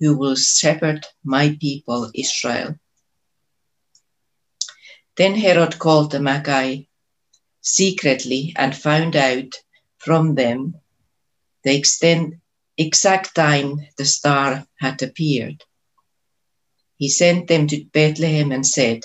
who 0.00 0.16
will 0.16 0.36
shepherd 0.36 1.06
my 1.22 1.56
people 1.60 2.10
Israel. 2.14 2.74
Then 5.16 5.34
Herod 5.36 5.78
called 5.78 6.10
the 6.10 6.20
Magi 6.20 6.82
secretly 7.60 8.52
and 8.56 8.76
found 8.76 9.16
out 9.16 9.54
from 9.98 10.34
them 10.34 10.74
the 11.62 11.74
extent, 11.74 12.34
exact 12.76 13.34
time 13.34 13.86
the 13.96 14.04
star 14.04 14.66
had 14.78 15.02
appeared. 15.02 15.62
He 16.96 17.08
sent 17.08 17.48
them 17.48 17.66
to 17.68 17.84
Bethlehem 17.84 18.52
and 18.52 18.66
said, 18.66 19.04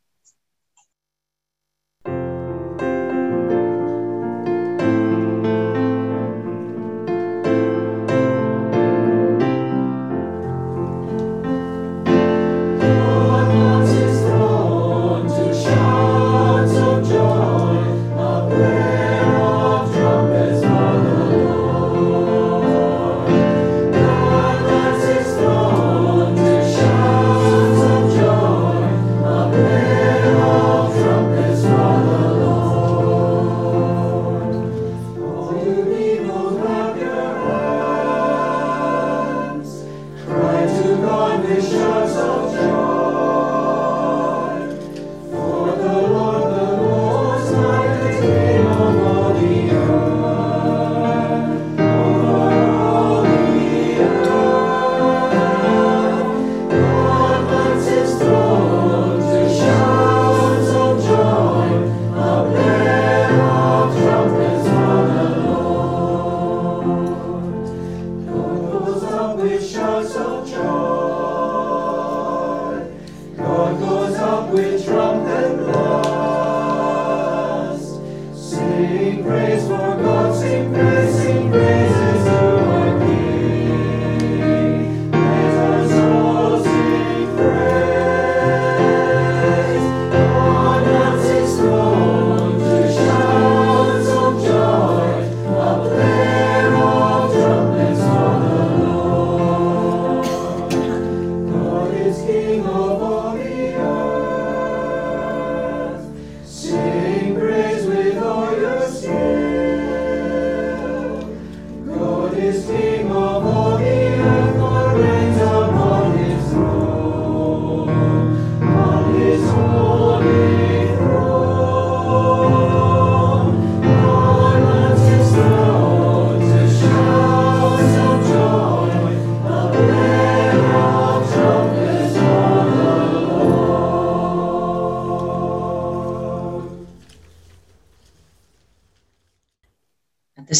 Salvation. 41.59 42.40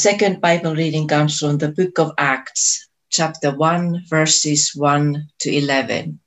Second 0.02 0.42
Bible 0.42 0.74
reading 0.74 1.08
comes 1.08 1.38
from 1.38 1.60
the 1.60 1.68
book 1.72 2.00
of 2.00 2.12
Acts, 2.18 2.90
chapter 3.12 3.56
1, 3.56 4.06
verses 4.10 4.72
1 4.74 5.28
to 5.42 5.56
11. 5.56 6.20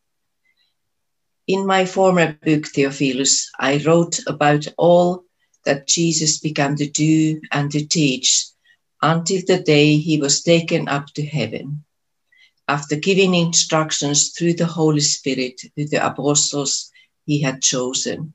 In 1.49 1.67
my 1.67 1.85
former 1.85 2.39
book, 2.45 2.69
Theophilus, 2.69 3.51
I 3.59 3.83
wrote 3.85 4.21
about 4.29 4.69
all 4.79 5.25
that 5.65 5.89
Jesus 5.89 6.39
began 6.39 6.77
to 6.77 6.89
do 6.89 7.41
and 7.51 7.69
to 7.73 7.85
teach 7.85 8.47
until 9.03 9.43
the 9.45 9.61
day 9.61 9.97
he 9.97 10.21
was 10.21 10.45
taken 10.45 10.87
up 10.87 11.07
to 11.15 11.27
heaven, 11.27 11.85
after 12.69 12.95
giving 12.95 13.35
instructions 13.35 14.31
through 14.39 14.55
the 14.55 14.67
Holy 14.67 15.01
Spirit 15.01 15.59
to 15.59 15.89
the 15.89 16.07
apostles 16.07 16.93
he 17.27 17.43
had 17.43 17.61
chosen. 17.61 18.35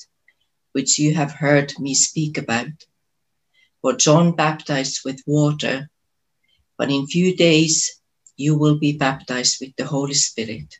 which 0.73 0.99
you 0.99 1.13
have 1.13 1.31
heard 1.31 1.73
me 1.79 1.93
speak 1.93 2.37
about. 2.37 2.85
For 3.81 3.93
John 3.93 4.35
baptized 4.35 5.01
with 5.03 5.21
water, 5.25 5.89
but 6.77 6.91
in 6.91 7.07
few 7.07 7.35
days 7.35 8.01
you 8.37 8.57
will 8.57 8.77
be 8.77 8.93
baptized 8.93 9.57
with 9.61 9.75
the 9.75 9.85
Holy 9.85 10.13
Spirit. 10.13 10.79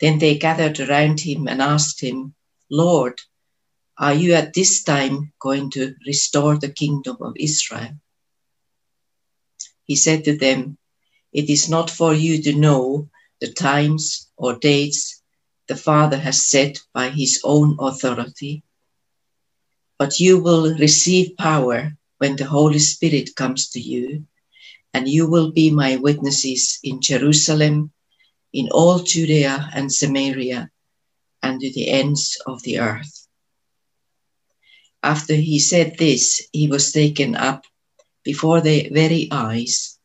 Then 0.00 0.18
they 0.18 0.36
gathered 0.36 0.80
around 0.80 1.20
him 1.20 1.46
and 1.46 1.62
asked 1.62 2.00
him, 2.00 2.34
Lord, 2.70 3.20
are 3.98 4.14
you 4.14 4.34
at 4.34 4.54
this 4.54 4.82
time 4.82 5.32
going 5.38 5.70
to 5.70 5.94
restore 6.06 6.58
the 6.58 6.72
kingdom 6.72 7.18
of 7.20 7.34
Israel? 7.36 7.92
He 9.84 9.96
said 9.96 10.24
to 10.24 10.36
them, 10.36 10.78
It 11.32 11.50
is 11.50 11.68
not 11.68 11.90
for 11.90 12.14
you 12.14 12.42
to 12.42 12.52
know 12.54 13.08
the 13.40 13.52
times 13.52 14.30
or 14.36 14.58
dates 14.58 15.21
the 15.72 15.78
Father 15.78 16.18
has 16.18 16.44
said 16.44 16.78
by 16.92 17.08
his 17.08 17.40
own 17.44 17.78
authority. 17.80 18.62
But 19.98 20.20
you 20.20 20.38
will 20.38 20.76
receive 20.76 21.38
power 21.38 21.96
when 22.18 22.36
the 22.36 22.44
Holy 22.44 22.78
Spirit 22.78 23.34
comes 23.34 23.70
to 23.70 23.80
you, 23.80 24.26
and 24.92 25.08
you 25.08 25.26
will 25.30 25.50
be 25.50 25.70
my 25.70 25.96
witnesses 25.96 26.78
in 26.84 27.00
Jerusalem, 27.00 27.90
in 28.52 28.68
all 28.70 28.98
Judea 28.98 29.70
and 29.72 29.90
Samaria, 29.90 30.70
and 31.42 31.58
to 31.58 31.72
the 31.72 31.88
ends 31.88 32.36
of 32.44 32.62
the 32.64 32.78
earth. 32.78 33.26
After 35.02 35.34
he 35.34 35.58
said 35.58 35.96
this, 35.96 36.46
he 36.52 36.66
was 36.68 36.92
taken 36.92 37.34
up 37.34 37.64
before 38.24 38.60
their 38.60 38.90
very 38.90 39.28
eyes, 39.32 39.98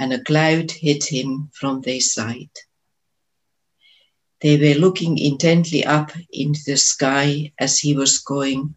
and 0.00 0.12
a 0.12 0.24
cloud 0.24 0.72
hid 0.72 1.04
him 1.04 1.52
from 1.54 1.82
their 1.82 2.00
sight. 2.00 2.50
They 4.40 4.56
were 4.58 4.78
looking 4.78 5.18
intently 5.18 5.84
up 5.84 6.12
into 6.32 6.60
the 6.66 6.76
sky 6.76 7.52
as 7.58 7.78
he 7.78 7.94
was 7.94 8.18
going, 8.18 8.74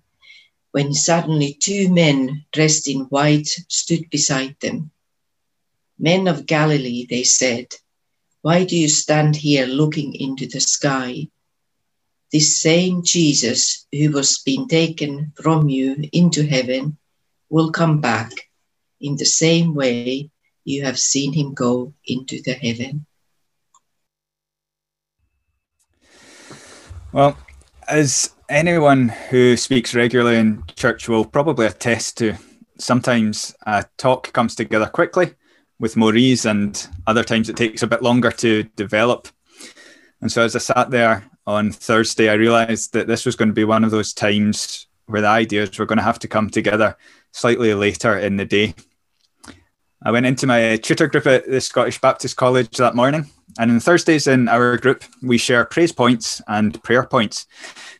when 0.71 0.93
suddenly 0.93 1.57
two 1.59 1.89
men 1.89 2.45
dressed 2.51 2.87
in 2.87 3.01
white 3.01 3.49
stood 3.67 4.09
beside 4.09 4.55
them. 4.61 4.91
Men 5.97 6.27
of 6.27 6.45
Galilee, 6.45 7.05
they 7.09 7.23
said, 7.23 7.67
why 8.41 8.63
do 8.63 8.77
you 8.77 8.87
stand 8.87 9.35
here 9.35 9.65
looking 9.65 10.15
into 10.15 10.47
the 10.47 10.61
sky? 10.61 11.27
This 12.31 12.61
same 12.61 13.03
Jesus 13.03 13.85
who 13.91 14.11
was 14.11 14.37
being 14.37 14.67
taken 14.67 15.33
from 15.35 15.67
you 15.67 15.97
into 16.13 16.45
heaven 16.47 16.97
will 17.49 17.71
come 17.71 17.99
back 17.99 18.31
in 19.01 19.17
the 19.17 19.25
same 19.25 19.73
way 19.73 20.29
you 20.63 20.83
have 20.83 20.99
seen 20.99 21.33
him 21.33 21.53
go 21.53 21.93
into 22.05 22.41
the 22.43 22.53
heaven. 22.53 23.05
Well, 27.11 27.35
as 27.87 28.35
anyone 28.49 29.09
who 29.09 29.57
speaks 29.57 29.95
regularly 29.95 30.37
in 30.37 30.63
church 30.75 31.09
will 31.09 31.25
probably 31.25 31.65
attest 31.65 32.19
to, 32.19 32.35
sometimes 32.77 33.55
a 33.65 33.85
talk 33.97 34.31
comes 34.31 34.53
together 34.53 34.85
quickly 34.85 35.33
with 35.79 35.97
more 35.97 36.15
ease, 36.15 36.45
and 36.45 36.87
other 37.07 37.23
times 37.23 37.49
it 37.49 37.57
takes 37.57 37.81
a 37.81 37.87
bit 37.87 38.03
longer 38.03 38.29
to 38.31 38.63
develop. 38.75 39.27
And 40.21 40.31
so, 40.31 40.43
as 40.43 40.55
I 40.55 40.59
sat 40.59 40.91
there 40.91 41.23
on 41.47 41.71
Thursday, 41.71 42.29
I 42.29 42.33
realised 42.33 42.93
that 42.93 43.07
this 43.07 43.25
was 43.25 43.35
going 43.35 43.49
to 43.49 43.55
be 43.55 43.63
one 43.63 43.83
of 43.83 43.89
those 43.89 44.13
times 44.13 44.85
where 45.07 45.21
the 45.21 45.29
ideas 45.29 45.79
were 45.79 45.87
going 45.87 45.97
to 45.97 46.03
have 46.03 46.19
to 46.19 46.27
come 46.27 46.51
together 46.51 46.95
slightly 47.31 47.73
later 47.73 48.19
in 48.19 48.37
the 48.37 48.45
day. 48.45 48.75
I 50.03 50.11
went 50.11 50.27
into 50.27 50.45
my 50.45 50.77
tutor 50.77 51.07
group 51.07 51.25
at 51.25 51.49
the 51.49 51.59
Scottish 51.59 51.99
Baptist 51.99 52.35
College 52.35 52.77
that 52.77 52.95
morning 52.95 53.31
and 53.59 53.71
on 53.71 53.79
Thursdays 53.81 54.25
in 54.25 54.47
our 54.47 54.77
group, 54.77 55.03
we 55.21 55.37
share 55.37 55.65
praise 55.65 55.91
points 55.91 56.41
and 56.47 56.81
prayer 56.81 57.05
points, 57.05 57.45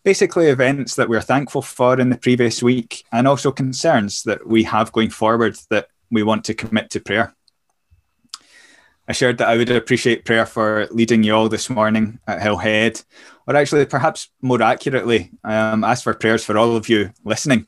basically 0.06 0.48
events 0.48 0.96
that 0.96 1.10
we're 1.10 1.20
thankful 1.20 1.62
for 1.62 2.00
in 2.00 2.10
the 2.10 2.18
previous 2.18 2.64
week 2.64 3.04
and 3.12 3.28
also 3.28 3.52
concerns 3.52 4.24
that 4.24 4.48
we 4.48 4.64
have 4.64 4.94
going 4.94 5.10
forward 5.10 5.58
that 5.70 5.90
we 6.10 6.24
want 6.24 6.46
to 6.46 6.54
commit 6.54 6.90
to 6.92 7.02
prayer. 7.02 7.36
I 9.10 9.12
shared 9.12 9.38
that 9.40 9.50
I 9.50 9.58
would 9.58 9.70
appreciate 9.70 10.24
prayer 10.24 10.46
for 10.46 10.88
leading 10.92 11.24
you 11.24 11.36
all 11.36 11.50
this 11.50 11.70
morning 11.70 12.20
at 12.26 12.40
Hillhead, 12.40 13.04
or 13.46 13.58
actually, 13.58 13.86
perhaps 13.86 14.30
more 14.42 14.62
accurately, 14.62 15.30
um, 15.44 15.84
ask 15.84 16.06
for 16.06 16.14
prayers 16.14 16.46
for 16.46 16.58
all 16.58 16.78
of 16.78 16.88
you 16.88 17.12
listening. 17.26 17.66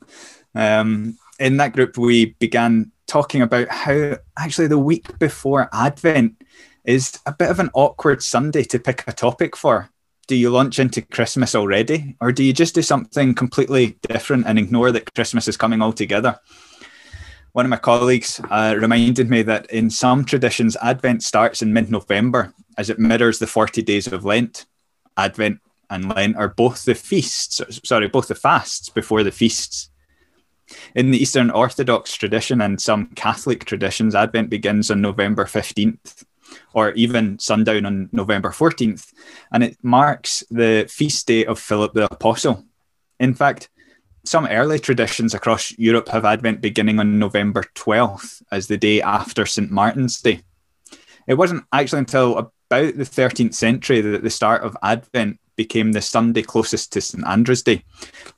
Um, 0.54 1.18
in 1.38 1.58
that 1.58 1.74
group, 1.74 1.98
we 1.98 2.36
began 2.38 2.90
talking 3.06 3.42
about 3.42 3.68
how 3.68 4.16
actually 4.38 4.68
the 4.68 4.78
week 4.78 5.18
before 5.18 5.68
Advent 5.74 6.41
is 6.84 7.18
a 7.26 7.32
bit 7.32 7.50
of 7.50 7.60
an 7.60 7.70
awkward 7.74 8.22
Sunday 8.22 8.64
to 8.64 8.78
pick 8.78 9.04
a 9.06 9.12
topic 9.12 9.56
for. 9.56 9.90
Do 10.28 10.36
you 10.36 10.50
launch 10.50 10.78
into 10.78 11.02
Christmas 11.02 11.54
already, 11.54 12.16
or 12.20 12.32
do 12.32 12.44
you 12.44 12.52
just 12.52 12.74
do 12.74 12.82
something 12.82 13.34
completely 13.34 13.98
different 14.08 14.46
and 14.46 14.58
ignore 14.58 14.92
that 14.92 15.14
Christmas 15.14 15.48
is 15.48 15.56
coming 15.56 15.82
altogether? 15.82 16.38
One 17.52 17.66
of 17.66 17.70
my 17.70 17.76
colleagues 17.76 18.40
uh, 18.50 18.76
reminded 18.78 19.28
me 19.28 19.42
that 19.42 19.70
in 19.70 19.90
some 19.90 20.24
traditions, 20.24 20.76
Advent 20.82 21.22
starts 21.22 21.60
in 21.60 21.72
mid 21.72 21.90
November 21.90 22.54
as 22.78 22.88
it 22.88 22.98
mirrors 22.98 23.38
the 23.38 23.46
40 23.46 23.82
days 23.82 24.06
of 24.06 24.24
Lent. 24.24 24.64
Advent 25.16 25.60
and 25.90 26.08
Lent 26.08 26.36
are 26.36 26.48
both 26.48 26.84
the 26.84 26.94
feasts, 26.94 27.60
sorry, 27.84 28.08
both 28.08 28.28
the 28.28 28.34
fasts 28.34 28.88
before 28.88 29.22
the 29.22 29.32
feasts. 29.32 29.90
In 30.94 31.10
the 31.10 31.18
Eastern 31.18 31.50
Orthodox 31.50 32.14
tradition 32.14 32.62
and 32.62 32.80
some 32.80 33.08
Catholic 33.08 33.66
traditions, 33.66 34.14
Advent 34.14 34.48
begins 34.48 34.90
on 34.90 35.02
November 35.02 35.44
15th 35.44 36.24
or 36.74 36.92
even 36.92 37.38
sundown 37.38 37.86
on 37.86 38.08
November 38.12 38.50
14th, 38.50 39.12
and 39.52 39.62
it 39.62 39.76
marks 39.82 40.42
the 40.50 40.86
feast 40.90 41.26
day 41.26 41.44
of 41.44 41.58
Philip 41.58 41.92
the 41.94 42.12
Apostle. 42.12 42.64
In 43.20 43.34
fact, 43.34 43.68
some 44.24 44.46
early 44.46 44.78
traditions 44.78 45.34
across 45.34 45.76
Europe 45.78 46.08
have 46.08 46.24
Advent 46.24 46.60
beginning 46.60 47.00
on 47.00 47.18
November 47.18 47.64
12th 47.74 48.42
as 48.52 48.68
the 48.68 48.76
day 48.76 49.02
after 49.02 49.46
St. 49.46 49.70
Martin's 49.70 50.20
Day. 50.20 50.42
It 51.26 51.34
wasn't 51.34 51.64
actually 51.72 52.00
until 52.00 52.38
about 52.38 52.96
the 52.96 53.04
13th 53.04 53.54
century 53.54 54.00
that 54.00 54.22
the 54.22 54.30
start 54.30 54.62
of 54.62 54.76
Advent 54.82 55.38
became 55.56 55.92
the 55.92 56.00
Sunday 56.00 56.42
closest 56.42 56.92
to 56.92 57.00
St. 57.00 57.26
Andrew's 57.26 57.62
Day, 57.62 57.84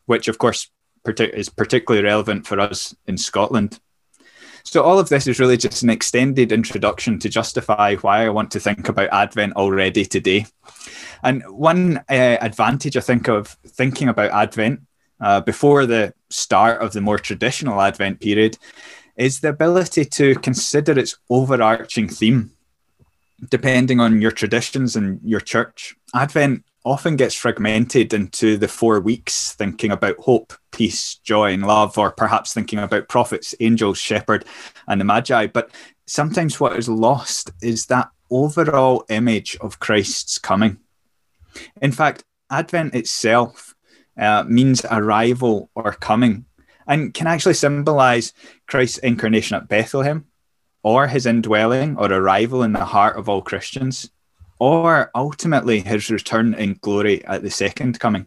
which, 0.06 0.28
of 0.28 0.38
course, 0.38 0.70
is 1.06 1.48
particularly 1.48 2.04
relevant 2.04 2.46
for 2.46 2.58
us 2.60 2.94
in 3.06 3.18
Scotland. 3.18 3.78
So, 4.64 4.82
all 4.82 4.98
of 4.98 5.10
this 5.10 5.26
is 5.26 5.38
really 5.38 5.58
just 5.58 5.82
an 5.82 5.90
extended 5.90 6.50
introduction 6.50 7.18
to 7.18 7.28
justify 7.28 7.96
why 7.96 8.24
I 8.24 8.30
want 8.30 8.50
to 8.52 8.60
think 8.60 8.88
about 8.88 9.12
Advent 9.12 9.54
already 9.54 10.04
today. 10.06 10.46
And 11.22 11.42
one 11.48 11.98
uh, 12.08 12.38
advantage 12.40 12.96
I 12.96 13.00
think 13.00 13.28
of 13.28 13.48
thinking 13.66 14.08
about 14.08 14.30
Advent 14.30 14.80
uh, 15.20 15.42
before 15.42 15.86
the 15.86 16.14
start 16.30 16.82
of 16.82 16.92
the 16.92 17.00
more 17.00 17.18
traditional 17.18 17.80
Advent 17.80 18.20
period 18.20 18.58
is 19.16 19.40
the 19.40 19.50
ability 19.50 20.04
to 20.06 20.34
consider 20.36 20.98
its 20.98 21.16
overarching 21.30 22.08
theme. 22.08 22.50
Depending 23.50 24.00
on 24.00 24.22
your 24.22 24.30
traditions 24.30 24.96
and 24.96 25.20
your 25.22 25.40
church, 25.40 25.94
Advent 26.14 26.64
often 26.84 27.16
gets 27.16 27.34
fragmented 27.34 28.12
into 28.12 28.56
the 28.58 28.68
four 28.68 29.00
weeks, 29.00 29.54
thinking 29.54 29.90
about 29.90 30.16
hope, 30.18 30.52
peace, 30.70 31.16
joy, 31.16 31.52
and 31.52 31.66
love, 31.66 31.96
or 31.96 32.12
perhaps 32.12 32.52
thinking 32.52 32.78
about 32.78 33.08
prophets, 33.08 33.54
angels, 33.60 33.98
shepherd, 33.98 34.44
and 34.86 35.00
the 35.00 35.04
magi. 35.04 35.46
But 35.46 35.70
sometimes 36.06 36.60
what 36.60 36.76
is 36.76 36.88
lost 36.88 37.50
is 37.62 37.86
that 37.86 38.10
overall 38.30 39.04
image 39.08 39.56
of 39.60 39.80
Christ's 39.80 40.38
coming. 40.38 40.78
In 41.80 41.92
fact, 41.92 42.24
Advent 42.50 42.94
itself 42.94 43.74
uh, 44.18 44.44
means 44.46 44.84
arrival 44.90 45.70
or 45.74 45.92
coming 45.92 46.44
and 46.86 47.14
can 47.14 47.26
actually 47.26 47.54
symbolize 47.54 48.34
Christ's 48.66 48.98
incarnation 48.98 49.56
at 49.56 49.68
Bethlehem 49.68 50.26
or 50.82 51.06
his 51.06 51.24
indwelling 51.24 51.96
or 51.96 52.12
arrival 52.12 52.62
in 52.62 52.72
the 52.72 52.84
heart 52.84 53.16
of 53.16 53.28
all 53.28 53.40
Christians 53.40 54.10
or 54.64 55.10
ultimately 55.14 55.80
his 55.80 56.08
return 56.08 56.54
in 56.54 56.72
glory 56.80 57.22
at 57.26 57.42
the 57.42 57.50
second 57.50 58.00
coming. 58.00 58.26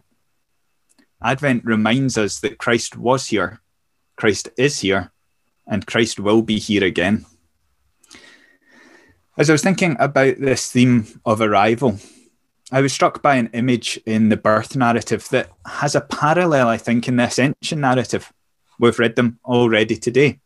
Advent 1.20 1.64
reminds 1.64 2.16
us 2.16 2.38
that 2.38 2.58
Christ 2.58 2.96
was 2.96 3.26
here, 3.26 3.60
Christ 4.14 4.48
is 4.56 4.78
here, 4.78 5.10
and 5.66 5.84
Christ 5.84 6.20
will 6.20 6.42
be 6.42 6.60
here 6.60 6.84
again. 6.84 7.26
As 9.36 9.50
I 9.50 9.54
was 9.54 9.64
thinking 9.64 9.96
about 9.98 10.38
this 10.38 10.70
theme 10.70 11.08
of 11.24 11.40
arrival, 11.40 11.98
I 12.70 12.82
was 12.82 12.92
struck 12.92 13.20
by 13.20 13.34
an 13.34 13.50
image 13.52 13.98
in 14.06 14.28
the 14.28 14.36
birth 14.36 14.76
narrative 14.76 15.28
that 15.30 15.50
has 15.66 15.96
a 15.96 16.02
parallel, 16.02 16.68
I 16.68 16.76
think, 16.76 17.08
in 17.08 17.16
the 17.16 17.24
ascension 17.24 17.80
narrative. 17.80 18.32
We've 18.78 19.00
read 19.00 19.16
them 19.16 19.40
already 19.44 19.96
today. 19.96 20.38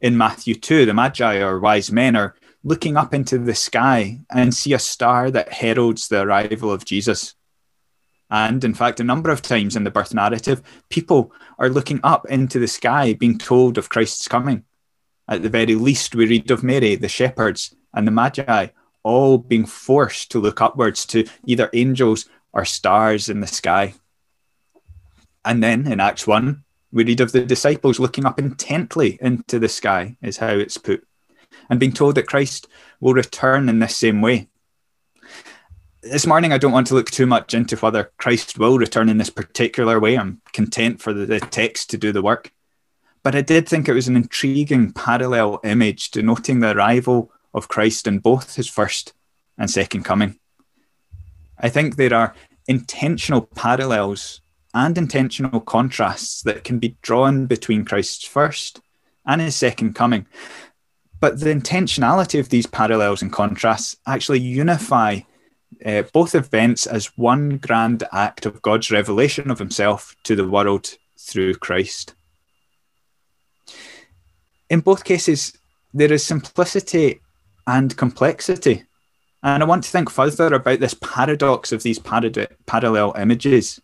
In 0.00 0.16
Matthew 0.16 0.54
2, 0.54 0.86
the 0.86 0.94
Magi 0.94 1.42
or 1.42 1.58
wise 1.58 1.90
men 1.90 2.14
are 2.14 2.36
looking 2.62 2.96
up 2.96 3.14
into 3.14 3.38
the 3.38 3.54
sky 3.54 4.20
and 4.30 4.54
see 4.54 4.72
a 4.72 4.78
star 4.78 5.30
that 5.30 5.52
heralds 5.52 6.08
the 6.08 6.22
arrival 6.22 6.72
of 6.72 6.84
Jesus. 6.84 7.34
And 8.30 8.64
in 8.64 8.74
fact, 8.74 8.98
a 8.98 9.04
number 9.04 9.30
of 9.30 9.42
times 9.42 9.76
in 9.76 9.84
the 9.84 9.90
birth 9.90 10.12
narrative, 10.12 10.62
people 10.88 11.32
are 11.58 11.68
looking 11.68 12.00
up 12.02 12.26
into 12.28 12.58
the 12.58 12.66
sky, 12.66 13.12
being 13.12 13.38
told 13.38 13.78
of 13.78 13.88
Christ's 13.88 14.26
coming. 14.26 14.64
At 15.28 15.42
the 15.42 15.48
very 15.48 15.74
least, 15.74 16.14
we 16.14 16.26
read 16.26 16.50
of 16.50 16.62
Mary, 16.64 16.96
the 16.96 17.08
shepherds, 17.08 17.74
and 17.94 18.06
the 18.06 18.12
Magi 18.12 18.68
all 19.02 19.38
being 19.38 19.64
forced 19.64 20.32
to 20.32 20.40
look 20.40 20.60
upwards 20.60 21.06
to 21.06 21.24
either 21.44 21.70
angels 21.72 22.28
or 22.52 22.64
stars 22.64 23.28
in 23.28 23.40
the 23.40 23.46
sky. 23.46 23.94
And 25.44 25.62
then 25.62 25.86
in 25.86 26.00
Acts 26.00 26.26
1, 26.26 26.64
we 26.90 27.04
read 27.04 27.20
of 27.20 27.30
the 27.30 27.44
disciples 27.44 28.00
looking 28.00 28.26
up 28.26 28.40
intently 28.40 29.18
into 29.20 29.60
the 29.60 29.68
sky, 29.68 30.16
is 30.22 30.38
how 30.38 30.48
it's 30.48 30.76
put, 30.76 31.06
and 31.68 31.80
being 31.80 31.92
told 31.92 32.14
that 32.14 32.26
Christ 32.26 32.68
will 33.00 33.14
return 33.14 33.68
in 33.68 33.78
this 33.78 33.96
same 33.96 34.20
way. 34.20 34.48
This 36.02 36.26
morning, 36.26 36.52
I 36.52 36.58
don't 36.58 36.72
want 36.72 36.86
to 36.88 36.94
look 36.94 37.10
too 37.10 37.26
much 37.26 37.52
into 37.52 37.76
whether 37.76 38.12
Christ 38.18 38.58
will 38.58 38.78
return 38.78 39.08
in 39.08 39.18
this 39.18 39.30
particular 39.30 39.98
way. 39.98 40.16
I'm 40.16 40.40
content 40.52 41.00
for 41.00 41.12
the 41.12 41.40
text 41.40 41.90
to 41.90 41.98
do 41.98 42.12
the 42.12 42.22
work. 42.22 42.52
But 43.22 43.34
I 43.34 43.40
did 43.40 43.68
think 43.68 43.88
it 43.88 43.92
was 43.92 44.06
an 44.06 44.14
intriguing 44.14 44.92
parallel 44.92 45.58
image 45.64 46.12
denoting 46.12 46.60
the 46.60 46.76
arrival 46.76 47.32
of 47.52 47.66
Christ 47.66 48.06
in 48.06 48.20
both 48.20 48.54
his 48.54 48.68
first 48.68 49.14
and 49.58 49.68
second 49.68 50.04
coming. 50.04 50.38
I 51.58 51.68
think 51.68 51.96
there 51.96 52.14
are 52.14 52.34
intentional 52.68 53.42
parallels 53.42 54.42
and 54.74 54.96
intentional 54.96 55.60
contrasts 55.60 56.42
that 56.42 56.62
can 56.62 56.78
be 56.78 56.96
drawn 57.02 57.46
between 57.46 57.84
Christ's 57.84 58.26
first 58.26 58.80
and 59.24 59.40
his 59.40 59.56
second 59.56 59.94
coming. 59.94 60.26
But 61.20 61.40
the 61.40 61.54
intentionality 61.54 62.38
of 62.38 62.50
these 62.50 62.66
parallels 62.66 63.22
and 63.22 63.32
contrasts 63.32 63.96
actually 64.06 64.40
unify 64.40 65.20
uh, 65.84 66.02
both 66.12 66.34
events 66.34 66.86
as 66.86 67.16
one 67.16 67.58
grand 67.58 68.04
act 68.12 68.46
of 68.46 68.62
God's 68.62 68.90
revelation 68.90 69.50
of 69.50 69.58
himself 69.58 70.14
to 70.24 70.36
the 70.36 70.46
world 70.46 70.94
through 71.18 71.54
Christ. 71.54 72.14
In 74.68 74.80
both 74.80 75.04
cases, 75.04 75.56
there 75.94 76.12
is 76.12 76.24
simplicity 76.24 77.20
and 77.66 77.96
complexity. 77.96 78.84
And 79.42 79.62
I 79.62 79.66
want 79.66 79.84
to 79.84 79.90
think 79.90 80.10
further 80.10 80.52
about 80.54 80.80
this 80.80 80.94
paradox 80.94 81.72
of 81.72 81.82
these 81.82 81.98
parad- 81.98 82.48
parallel 82.66 83.14
images. 83.16 83.80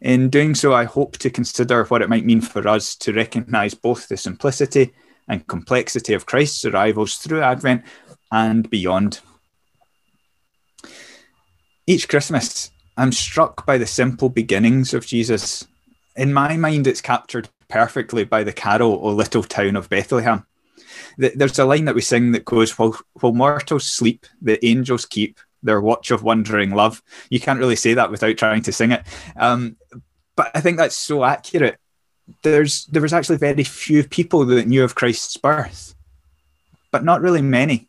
In 0.00 0.28
doing 0.28 0.54
so, 0.54 0.74
I 0.74 0.84
hope 0.84 1.16
to 1.18 1.30
consider 1.30 1.84
what 1.84 2.02
it 2.02 2.10
might 2.10 2.26
mean 2.26 2.40
for 2.40 2.66
us 2.68 2.94
to 2.96 3.12
recognize 3.12 3.74
both 3.74 4.08
the 4.08 4.16
simplicity 4.16 4.92
and 5.28 5.46
complexity 5.46 6.14
of 6.14 6.26
Christ's 6.26 6.64
arrivals 6.64 7.16
through 7.16 7.42
Advent 7.42 7.82
and 8.30 8.68
beyond. 8.68 9.20
Each 11.86 12.08
Christmas, 12.08 12.70
I'm 12.96 13.12
struck 13.12 13.66
by 13.66 13.78
the 13.78 13.86
simple 13.86 14.28
beginnings 14.28 14.94
of 14.94 15.06
Jesus. 15.06 15.66
In 16.16 16.32
my 16.32 16.56
mind, 16.56 16.86
it's 16.86 17.00
captured 17.00 17.48
perfectly 17.68 18.24
by 18.24 18.44
the 18.44 18.52
carol, 18.52 19.00
O 19.02 19.10
Little 19.10 19.42
Town 19.42 19.76
of 19.76 19.88
Bethlehem 19.88 20.46
there's 21.16 21.58
a 21.58 21.64
line 21.64 21.84
that 21.86 21.94
we 21.94 22.00
sing 22.00 22.32
that 22.32 22.44
goes, 22.44 22.78
"While 22.78 22.98
while 23.14 23.32
mortals 23.32 23.86
sleep, 23.86 24.26
the 24.40 24.64
angels 24.64 25.06
keep 25.06 25.38
their 25.62 25.80
watch 25.80 26.10
of 26.10 26.22
wondering 26.22 26.70
love." 26.70 27.02
You 27.30 27.40
can't 27.40 27.58
really 27.58 27.76
say 27.76 27.94
that 27.94 28.10
without 28.10 28.36
trying 28.36 28.62
to 28.62 28.72
sing 28.72 28.92
it, 28.92 29.02
um, 29.36 29.76
but 30.36 30.50
I 30.54 30.60
think 30.60 30.76
that's 30.76 30.96
so 30.96 31.24
accurate. 31.24 31.78
There's 32.42 32.86
there 32.86 33.02
was 33.02 33.12
actually 33.12 33.38
very 33.38 33.64
few 33.64 34.04
people 34.04 34.44
that 34.46 34.66
knew 34.66 34.84
of 34.84 34.94
Christ's 34.94 35.36
birth, 35.36 35.94
but 36.90 37.04
not 37.04 37.20
really 37.20 37.42
many. 37.42 37.88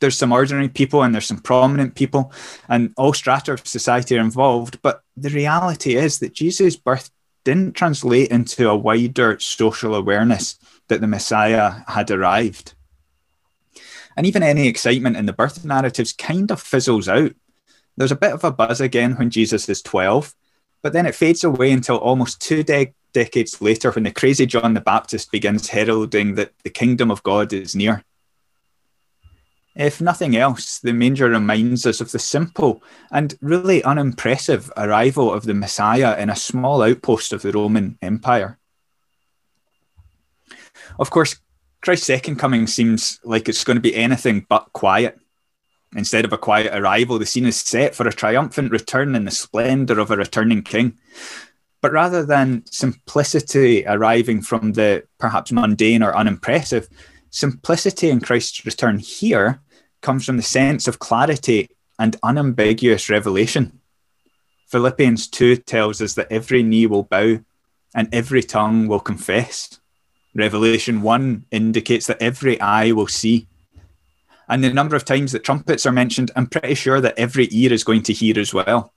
There's 0.00 0.18
some 0.18 0.32
ordinary 0.32 0.68
people 0.68 1.02
and 1.02 1.14
there's 1.14 1.26
some 1.26 1.38
prominent 1.38 1.94
people, 1.94 2.32
and 2.68 2.92
all 2.96 3.12
strata 3.12 3.52
of 3.52 3.66
society 3.66 4.16
are 4.16 4.20
involved. 4.20 4.82
But 4.82 5.02
the 5.16 5.30
reality 5.30 5.96
is 5.96 6.18
that 6.18 6.34
Jesus' 6.34 6.76
birth 6.76 7.10
didn't 7.44 7.74
translate 7.74 8.30
into 8.30 8.68
a 8.68 8.76
wider 8.76 9.38
social 9.38 9.94
awareness 9.94 10.58
that 10.88 11.00
the 11.00 11.06
Messiah 11.06 11.82
had 11.88 12.10
arrived. 12.10 12.74
And 14.16 14.26
even 14.26 14.42
any 14.42 14.68
excitement 14.68 15.16
in 15.16 15.26
the 15.26 15.32
birth 15.32 15.64
narratives 15.64 16.12
kind 16.12 16.50
of 16.50 16.60
fizzles 16.60 17.08
out. 17.08 17.32
There's 17.96 18.12
a 18.12 18.16
bit 18.16 18.32
of 18.32 18.44
a 18.44 18.50
buzz 18.50 18.80
again 18.80 19.16
when 19.16 19.30
Jesus 19.30 19.68
is 19.68 19.82
12, 19.82 20.34
but 20.82 20.92
then 20.92 21.06
it 21.06 21.14
fades 21.14 21.44
away 21.44 21.72
until 21.72 21.96
almost 21.96 22.40
two 22.40 22.62
de- 22.62 22.94
decades 23.12 23.60
later 23.60 23.90
when 23.90 24.04
the 24.04 24.10
crazy 24.10 24.46
John 24.46 24.74
the 24.74 24.80
Baptist 24.80 25.30
begins 25.30 25.68
heralding 25.68 26.34
that 26.36 26.52
the 26.64 26.70
kingdom 26.70 27.10
of 27.10 27.22
God 27.22 27.52
is 27.52 27.74
near. 27.74 28.04
If 29.74 30.00
nothing 30.00 30.36
else, 30.36 30.80
the 30.80 30.92
manger 30.92 31.30
reminds 31.30 31.86
us 31.86 32.00
of 32.00 32.12
the 32.12 32.18
simple 32.18 32.82
and 33.10 33.34
really 33.40 33.82
unimpressive 33.82 34.70
arrival 34.76 35.32
of 35.32 35.44
the 35.44 35.54
Messiah 35.54 36.18
in 36.18 36.28
a 36.28 36.36
small 36.36 36.82
outpost 36.82 37.32
of 37.32 37.40
the 37.40 37.52
Roman 37.52 37.98
Empire. 38.02 38.58
Of 40.98 41.08
course, 41.08 41.36
Christ's 41.80 42.06
second 42.06 42.36
coming 42.36 42.66
seems 42.66 43.18
like 43.24 43.48
it's 43.48 43.64
going 43.64 43.76
to 43.76 43.80
be 43.80 43.96
anything 43.96 44.46
but 44.48 44.72
quiet. 44.72 45.18
Instead 45.96 46.24
of 46.24 46.32
a 46.32 46.38
quiet 46.38 46.72
arrival, 46.74 47.18
the 47.18 47.26
scene 47.26 47.46
is 47.46 47.56
set 47.56 47.94
for 47.94 48.06
a 48.06 48.12
triumphant 48.12 48.70
return 48.70 49.14
in 49.14 49.24
the 49.24 49.30
splendour 49.30 49.98
of 49.98 50.10
a 50.10 50.16
returning 50.16 50.62
king. 50.62 50.98
But 51.82 51.92
rather 51.92 52.24
than 52.24 52.64
simplicity 52.66 53.84
arriving 53.86 54.40
from 54.40 54.72
the 54.72 55.02
perhaps 55.18 55.52
mundane 55.52 56.02
or 56.02 56.16
unimpressive, 56.16 56.88
simplicity 57.30 58.08
in 58.08 58.20
Christ's 58.20 58.64
return 58.64 58.98
here 58.98 59.60
comes 60.00 60.24
from 60.24 60.36
the 60.36 60.42
sense 60.42 60.88
of 60.88 61.00
clarity 61.00 61.68
and 61.98 62.16
unambiguous 62.22 63.10
revelation. 63.10 63.80
Philippians 64.68 65.28
2 65.28 65.56
tells 65.56 66.00
us 66.00 66.14
that 66.14 66.30
every 66.30 66.62
knee 66.62 66.86
will 66.86 67.02
bow 67.02 67.40
and 67.94 68.08
every 68.14 68.42
tongue 68.42 68.86
will 68.86 69.00
confess. 69.00 69.80
Revelation 70.34 71.02
1 71.02 71.46
indicates 71.50 72.06
that 72.06 72.22
every 72.22 72.58
eye 72.60 72.92
will 72.92 73.08
see. 73.08 73.48
And 74.48 74.62
the 74.62 74.72
number 74.72 74.96
of 74.96 75.04
times 75.04 75.32
that 75.32 75.44
trumpets 75.44 75.84
are 75.84 75.92
mentioned, 75.92 76.30
I'm 76.36 76.46
pretty 76.46 76.74
sure 76.74 77.00
that 77.00 77.18
every 77.18 77.48
ear 77.50 77.72
is 77.72 77.84
going 77.84 78.02
to 78.04 78.12
hear 78.12 78.38
as 78.38 78.54
well. 78.54 78.92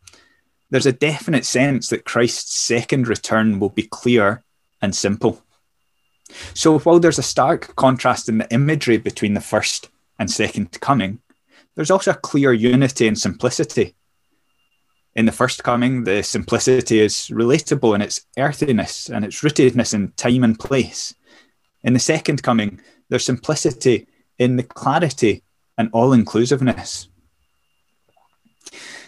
There's 0.70 0.86
a 0.86 0.92
definite 0.92 1.46
sense 1.46 1.90
that 1.90 2.06
Christ's 2.06 2.60
second 2.60 3.08
return 3.08 3.60
will 3.60 3.70
be 3.70 3.84
clear 3.84 4.44
and 4.82 4.96
simple. 4.96 5.42
So 6.54 6.80
while 6.80 7.00
there's 7.00 7.20
a 7.20 7.24
stark 7.24 7.76
contrast 7.76 8.30
in 8.30 8.40
the 8.40 8.52
imagery 8.52 8.98
between 8.98 9.36
the 9.36 9.42
first 9.42 9.90
and 10.18 10.30
second 10.30 10.80
coming, 10.82 11.20
there's 11.76 11.92
also 11.92 12.12
a 12.12 12.16
clear 12.16 12.54
unity 12.54 13.08
and 13.08 13.18
simplicity. 13.18 13.96
In 15.16 15.26
the 15.26 15.32
first 15.32 15.64
coming, 15.64 16.04
the 16.04 16.24
simplicity 16.24 17.00
is 17.00 17.30
relatable 17.32 17.96
in 17.96 18.02
its 18.02 18.26
earthiness 18.38 19.10
and 19.10 19.24
its 19.24 19.42
rootedness 19.42 19.94
in 19.94 20.12
time 20.18 20.44
and 20.44 20.60
place. 20.60 21.14
In 21.84 21.94
the 21.94 22.00
second 22.00 22.44
coming, 22.44 22.82
there's 23.10 23.26
simplicity 23.26 24.08
in 24.38 24.58
the 24.58 24.64
clarity 24.64 25.44
and 25.78 25.90
all 25.94 26.12
inclusiveness. 26.12 27.08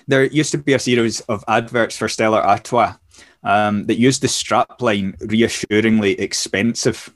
There 0.08 0.24
used 0.24 0.52
to 0.52 0.58
be 0.58 0.74
a 0.74 0.80
series 0.80 1.20
of 1.22 1.43
adverts 1.50 1.98
for 1.98 2.08
Stella 2.08 2.39
Artois 2.39 2.96
um, 3.43 3.86
that 3.88 4.00
used 4.00 4.22
the 4.22 4.28
strapline 4.28 5.15
reassuringly 5.20 6.20
expensive. 6.20 7.13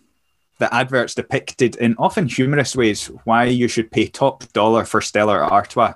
The 0.60 0.74
adverts 0.74 1.16
depicted 1.16 1.78
in 1.78 1.96
often 1.98 2.28
humorous 2.28 2.76
ways 2.76 3.06
why 3.24 3.46
you 3.46 3.70
should 3.70 3.92
pay 3.92 4.08
top 4.08 4.52
dollar 4.52 4.84
for 4.84 5.00
Stella 5.00 5.38
Artois. 5.38 5.94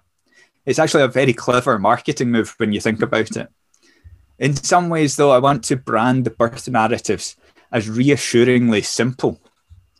It's 0.65 0.79
actually 0.79 1.03
a 1.03 1.09
very 1.09 1.33
clever 1.33 1.77
marketing 1.77 2.31
move 2.31 2.55
when 2.57 2.71
you 2.71 2.79
think 2.79 3.01
about 3.01 3.35
it. 3.35 3.49
In 4.39 4.55
some 4.55 4.89
ways, 4.89 5.17
though, 5.17 5.31
I 5.31 5.39
want 5.39 5.63
to 5.65 5.75
brand 5.75 6.25
the 6.25 6.31
birth 6.31 6.67
narratives 6.67 7.35
as 7.71 7.89
reassuringly 7.89 8.81
simple. 8.81 9.41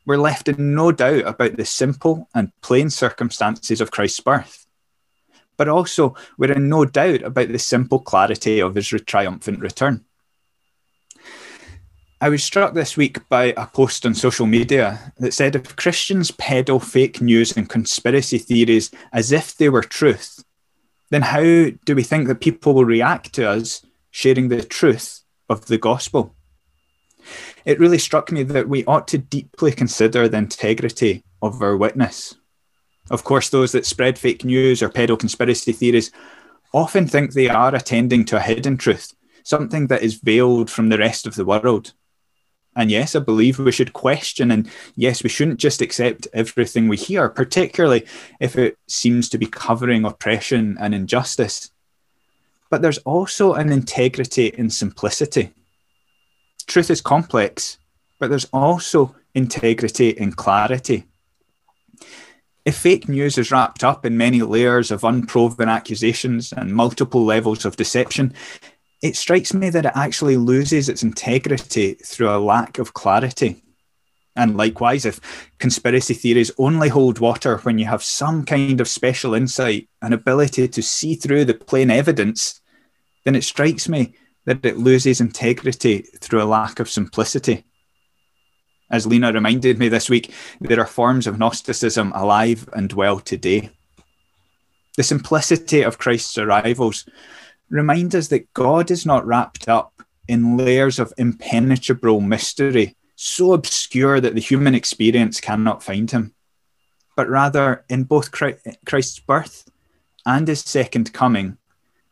We're 0.05 0.17
left 0.17 0.47
in 0.47 0.75
no 0.75 0.91
doubt 0.91 1.27
about 1.27 1.57
the 1.57 1.65
simple 1.65 2.29
and 2.33 2.51
plain 2.61 2.89
circumstances 2.89 3.81
of 3.81 3.91
Christ's 3.91 4.21
birth. 4.21 4.64
But 5.57 5.69
also, 5.69 6.15
we're 6.37 6.51
in 6.51 6.69
no 6.69 6.85
doubt 6.85 7.21
about 7.21 7.49
the 7.49 7.59
simple 7.59 7.99
clarity 7.99 8.59
of 8.59 8.75
his 8.75 8.89
triumphant 9.05 9.59
return. 9.59 10.05
I 12.21 12.29
was 12.29 12.43
struck 12.43 12.73
this 12.73 12.95
week 12.95 13.27
by 13.29 13.53
a 13.57 13.67
post 13.67 14.05
on 14.05 14.13
social 14.15 14.45
media 14.45 15.13
that 15.19 15.33
said 15.33 15.55
if 15.55 15.75
Christians 15.75 16.31
peddle 16.31 16.79
fake 16.79 17.21
news 17.21 17.55
and 17.55 17.69
conspiracy 17.69 18.37
theories 18.37 18.89
as 19.11 19.31
if 19.31 19.55
they 19.55 19.69
were 19.69 19.83
truth, 19.83 20.43
then 21.11 21.21
how 21.21 21.41
do 21.41 21.95
we 21.95 22.03
think 22.03 22.27
that 22.27 22.41
people 22.41 22.73
will 22.73 22.85
react 22.85 23.33
to 23.33 23.47
us 23.47 23.85
sharing 24.11 24.47
the 24.47 24.63
truth 24.63 25.21
of 25.49 25.65
the 25.65 25.77
gospel? 25.77 26.33
It 27.65 27.79
really 27.79 27.97
struck 27.97 28.31
me 28.31 28.43
that 28.43 28.69
we 28.69 28.85
ought 28.85 29.07
to 29.09 29.17
deeply 29.17 29.71
consider 29.71 30.27
the 30.27 30.37
integrity 30.37 31.23
of 31.41 31.61
our 31.61 31.75
witness. 31.75 32.35
Of 33.09 33.23
course, 33.23 33.49
those 33.49 33.71
that 33.73 33.85
spread 33.85 34.17
fake 34.17 34.43
news 34.43 34.81
or 34.81 34.89
peddle 34.89 35.17
conspiracy 35.17 35.71
theories 35.71 36.11
often 36.73 37.07
think 37.07 37.33
they 37.33 37.49
are 37.49 37.73
attending 37.73 38.25
to 38.25 38.37
a 38.37 38.41
hidden 38.41 38.77
truth, 38.77 39.13
something 39.43 39.87
that 39.87 40.01
is 40.01 40.15
veiled 40.15 40.69
from 40.69 40.89
the 40.89 40.97
rest 40.97 41.27
of 41.27 41.35
the 41.35 41.45
world. 41.45 41.93
And 42.75 42.91
yes, 42.91 43.15
I 43.15 43.19
believe 43.19 43.57
we 43.57 43.71
should 43.71 43.93
question, 43.93 44.51
and 44.51 44.69
yes, 44.97 45.23
we 45.23 45.29
shouldn't 45.29 45.61
just 45.61 45.81
accept 45.81 46.27
everything 46.33 46.87
we 46.87 46.97
hear, 46.97 47.29
particularly 47.29 48.05
if 48.41 48.57
it 48.57 48.77
seems 48.87 49.29
to 49.29 49.37
be 49.37 49.45
covering 49.45 50.03
oppression 50.03 50.75
and 50.79 50.93
injustice. 50.93 51.71
But 52.69 52.81
there's 52.81 52.97
also 52.99 53.53
an 53.53 53.71
integrity 53.71 54.47
in 54.47 54.69
simplicity. 54.69 55.53
Truth 56.67 56.89
is 56.89 56.99
complex, 56.99 57.77
but 58.19 58.29
there's 58.29 58.49
also 58.51 59.15
integrity 59.33 60.09
in 60.09 60.33
clarity. 60.33 61.05
If 62.65 62.75
fake 62.75 63.07
news 63.07 63.37
is 63.37 63.51
wrapped 63.51 63.83
up 63.83 64.07
in 64.07 64.17
many 64.17 64.41
layers 64.41 64.89
of 64.89 65.03
unproven 65.03 65.69
accusations 65.69 66.51
and 66.51 66.73
multiple 66.73 67.23
levels 67.23 67.63
of 67.63 67.75
deception, 67.75 68.33
it 69.03 69.15
strikes 69.15 69.53
me 69.53 69.69
that 69.69 69.85
it 69.85 69.91
actually 69.93 70.35
loses 70.35 70.89
its 70.89 71.03
integrity 71.03 71.93
through 71.93 72.29
a 72.29 72.39
lack 72.39 72.79
of 72.79 72.95
clarity. 72.95 73.61
And 74.35 74.57
likewise, 74.57 75.05
if 75.05 75.51
conspiracy 75.59 76.15
theories 76.15 76.51
only 76.57 76.89
hold 76.89 77.19
water 77.19 77.57
when 77.59 77.77
you 77.77 77.85
have 77.85 78.03
some 78.03 78.43
kind 78.43 78.81
of 78.81 78.87
special 78.87 79.35
insight 79.35 79.87
and 80.01 80.13
ability 80.13 80.67
to 80.67 80.81
see 80.81 81.13
through 81.13 81.45
the 81.45 81.53
plain 81.53 81.91
evidence, 81.91 82.61
then 83.25 83.35
it 83.35 83.43
strikes 83.43 83.87
me 83.87 84.15
that 84.45 84.65
it 84.65 84.77
loses 84.77 85.21
integrity 85.21 85.99
through 86.19 86.41
a 86.41 86.45
lack 86.45 86.79
of 86.79 86.89
simplicity. 86.89 87.63
As 88.91 89.07
Lena 89.07 89.33
reminded 89.33 89.79
me 89.79 89.89
this 89.89 90.09
week, 90.09 90.33
there 90.61 90.79
are 90.79 90.85
forms 90.85 91.27
of 91.27 91.39
Gnosticism 91.39 92.11
alive 92.13 92.69
and 92.73 92.93
well 92.93 93.19
today. 93.19 93.71
The 94.95 95.03
simplicity 95.03 95.81
of 95.81 95.97
Christ's 95.97 96.37
arrivals 96.37 97.05
remind 97.69 98.13
us 98.15 98.27
that 98.27 98.53
God 98.53 98.91
is 98.91 99.05
not 99.05 99.25
wrapped 99.25 99.67
up 99.67 99.91
in 100.27 100.55
layers 100.57 100.99
of 100.99 101.13
impenetrable 101.17 102.21
mystery, 102.21 102.95
so 103.15 103.53
obscure 103.53 104.19
that 104.21 104.35
the 104.35 104.41
human 104.41 104.75
experience 104.75 105.41
cannot 105.41 105.83
find 105.83 106.11
him, 106.11 106.33
but 107.15 107.29
rather 107.29 107.85
in 107.89 108.03
both 108.03 108.31
Christ's 108.31 109.19
birth 109.19 109.69
and 110.25 110.47
his 110.47 110.61
second 110.61 111.13
coming, 111.13 111.57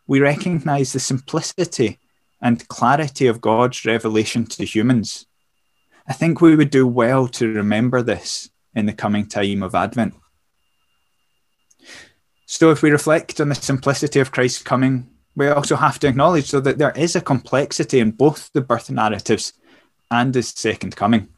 we 0.07 0.19
recognize 0.19 0.93
the 0.93 0.99
simplicity 0.99 1.99
and 2.41 2.67
clarity 2.67 3.27
of 3.27 3.41
God's 3.41 3.85
revelation 3.85 4.45
to 4.47 4.65
humans. 4.65 5.25
I 6.07 6.13
think 6.13 6.41
we 6.41 6.55
would 6.55 6.69
do 6.69 6.85
well 6.85 7.27
to 7.29 7.53
remember 7.53 8.01
this 8.01 8.49
in 8.75 8.85
the 8.85 8.93
coming 8.93 9.27
time 9.27 9.63
of 9.63 9.75
Advent. 9.75 10.15
So, 12.45 12.71
if 12.71 12.83
we 12.83 12.91
reflect 12.91 13.39
on 13.39 13.49
the 13.49 13.55
simplicity 13.55 14.19
of 14.19 14.31
Christ's 14.31 14.61
coming, 14.61 15.09
we 15.35 15.47
also 15.47 15.75
have 15.75 15.99
to 15.99 16.07
acknowledge 16.07 16.49
so 16.49 16.59
that 16.59 16.77
there 16.77 16.91
is 16.91 17.15
a 17.15 17.21
complexity 17.21 17.99
in 17.99 18.11
both 18.11 18.51
the 18.53 18.61
birth 18.61 18.91
narratives 18.91 19.53
and 20.11 20.35
his 20.35 20.49
second 20.49 20.95
coming. 20.95 21.29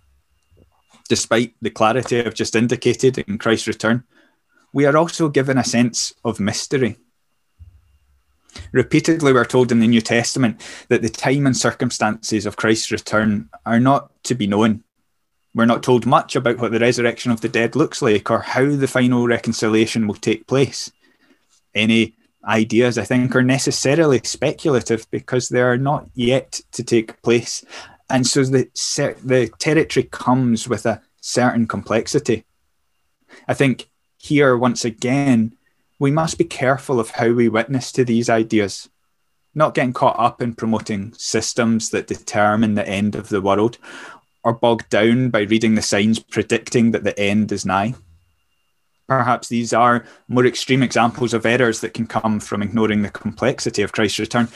Despite 1.08 1.54
the 1.62 1.69
clarity 1.69 2.19
I've 2.19 2.34
just 2.34 2.56
indicated 2.56 3.19
in 3.19 3.38
Christ's 3.38 3.67
return, 3.67 4.04
we 4.73 4.86
are 4.86 4.97
also 4.97 5.30
given 5.30 5.58
a 5.58 5.63
sense 5.63 6.13
of 6.25 6.39
mystery. 6.39 6.97
Repeatedly, 8.71 9.33
we're 9.33 9.45
told 9.45 9.71
in 9.71 9.79
the 9.79 9.87
New 9.87 10.01
Testament 10.01 10.61
that 10.89 11.01
the 11.01 11.09
time 11.09 11.45
and 11.45 11.55
circumstances 11.55 12.45
of 12.45 12.57
Christ's 12.57 12.91
return 12.91 13.49
are 13.65 13.79
not 13.79 14.11
to 14.23 14.35
be 14.35 14.47
known. 14.47 14.83
We're 15.53 15.65
not 15.65 15.83
told 15.83 16.05
much 16.05 16.35
about 16.35 16.57
what 16.57 16.71
the 16.71 16.79
resurrection 16.79 17.31
of 17.31 17.41
the 17.41 17.49
dead 17.49 17.75
looks 17.75 18.01
like 18.01 18.29
or 18.29 18.39
how 18.39 18.75
the 18.75 18.87
final 18.87 19.27
reconciliation 19.27 20.07
will 20.07 20.15
take 20.15 20.47
place. 20.47 20.91
Any 21.73 22.15
ideas, 22.45 22.97
I 22.97 23.05
think, 23.05 23.35
are 23.35 23.41
necessarily 23.41 24.19
speculative 24.23 25.09
because 25.11 25.49
they 25.49 25.61
are 25.61 25.77
not 25.77 26.09
yet 26.13 26.61
to 26.73 26.83
take 26.83 27.21
place. 27.21 27.63
And 28.09 28.27
so 28.27 28.43
the, 28.43 28.69
the 29.23 29.49
territory 29.57 30.03
comes 30.11 30.67
with 30.67 30.85
a 30.85 31.01
certain 31.21 31.67
complexity. 31.67 32.45
I 33.47 33.53
think 33.53 33.89
here, 34.17 34.57
once 34.57 34.85
again, 34.85 35.54
we 35.99 36.12
must 36.12 36.38
be 36.38 36.43
careful 36.43 36.99
of 36.99 37.12
how 37.12 37.31
we 37.31 37.49
witness 37.49 37.91
to 37.93 38.03
these 38.03 38.29
ideas, 38.29 38.89
not 39.53 39.73
getting 39.73 39.93
caught 39.93 40.19
up 40.19 40.41
in 40.41 40.53
promoting 40.53 41.13
systems 41.13 41.89
that 41.91 42.08
determine 42.08 42.75
the 42.75 42.88
end 42.88 43.15
of 43.15 43.29
the 43.29 43.41
world 43.41 43.77
or 44.43 44.53
bogged 44.53 44.89
down 44.89 45.29
by 45.29 45.41
reading 45.41 45.75
the 45.75 45.81
signs 45.81 46.19
predicting 46.19 46.91
that 46.91 47.03
the 47.03 47.17
end 47.19 47.51
is 47.51 47.65
nigh. 47.65 47.95
Perhaps 49.08 49.49
these 49.49 49.73
are 49.73 50.05
more 50.27 50.45
extreme 50.45 50.84
examples 50.84 51.34
of 51.34 51.45
errors 51.45 51.81
that 51.81 51.93
can 51.93 52.08
come 52.08 52.39
from 52.39 52.62
ignoring 52.62 53.01
the 53.01 53.10
complexity 53.10 53.81
of 53.81 53.91
Christ's 53.91 54.19
return. 54.19 54.47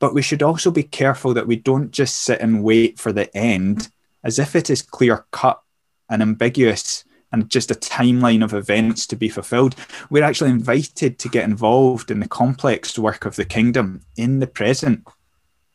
But 0.00 0.14
we 0.14 0.22
should 0.22 0.42
also 0.42 0.70
be 0.70 0.82
careful 0.82 1.34
that 1.34 1.46
we 1.46 1.56
don't 1.56 1.90
just 1.90 2.22
sit 2.22 2.40
and 2.40 2.64
wait 2.64 2.98
for 2.98 3.12
the 3.12 3.34
end 3.36 3.90
as 4.22 4.38
if 4.38 4.54
it 4.54 4.70
is 4.70 4.82
clear 4.82 5.24
cut 5.30 5.60
and 6.08 6.22
ambiguous 6.22 7.04
and 7.32 7.50
just 7.50 7.70
a 7.70 7.74
timeline 7.74 8.42
of 8.42 8.54
events 8.54 9.06
to 9.06 9.16
be 9.16 9.28
fulfilled. 9.28 9.76
We're 10.10 10.24
actually 10.24 10.50
invited 10.50 11.18
to 11.18 11.28
get 11.28 11.44
involved 11.44 12.10
in 12.10 12.20
the 12.20 12.28
complex 12.28 12.98
work 12.98 13.24
of 13.24 13.36
the 13.36 13.44
kingdom 13.44 14.02
in 14.16 14.40
the 14.40 14.46
present 14.46 15.06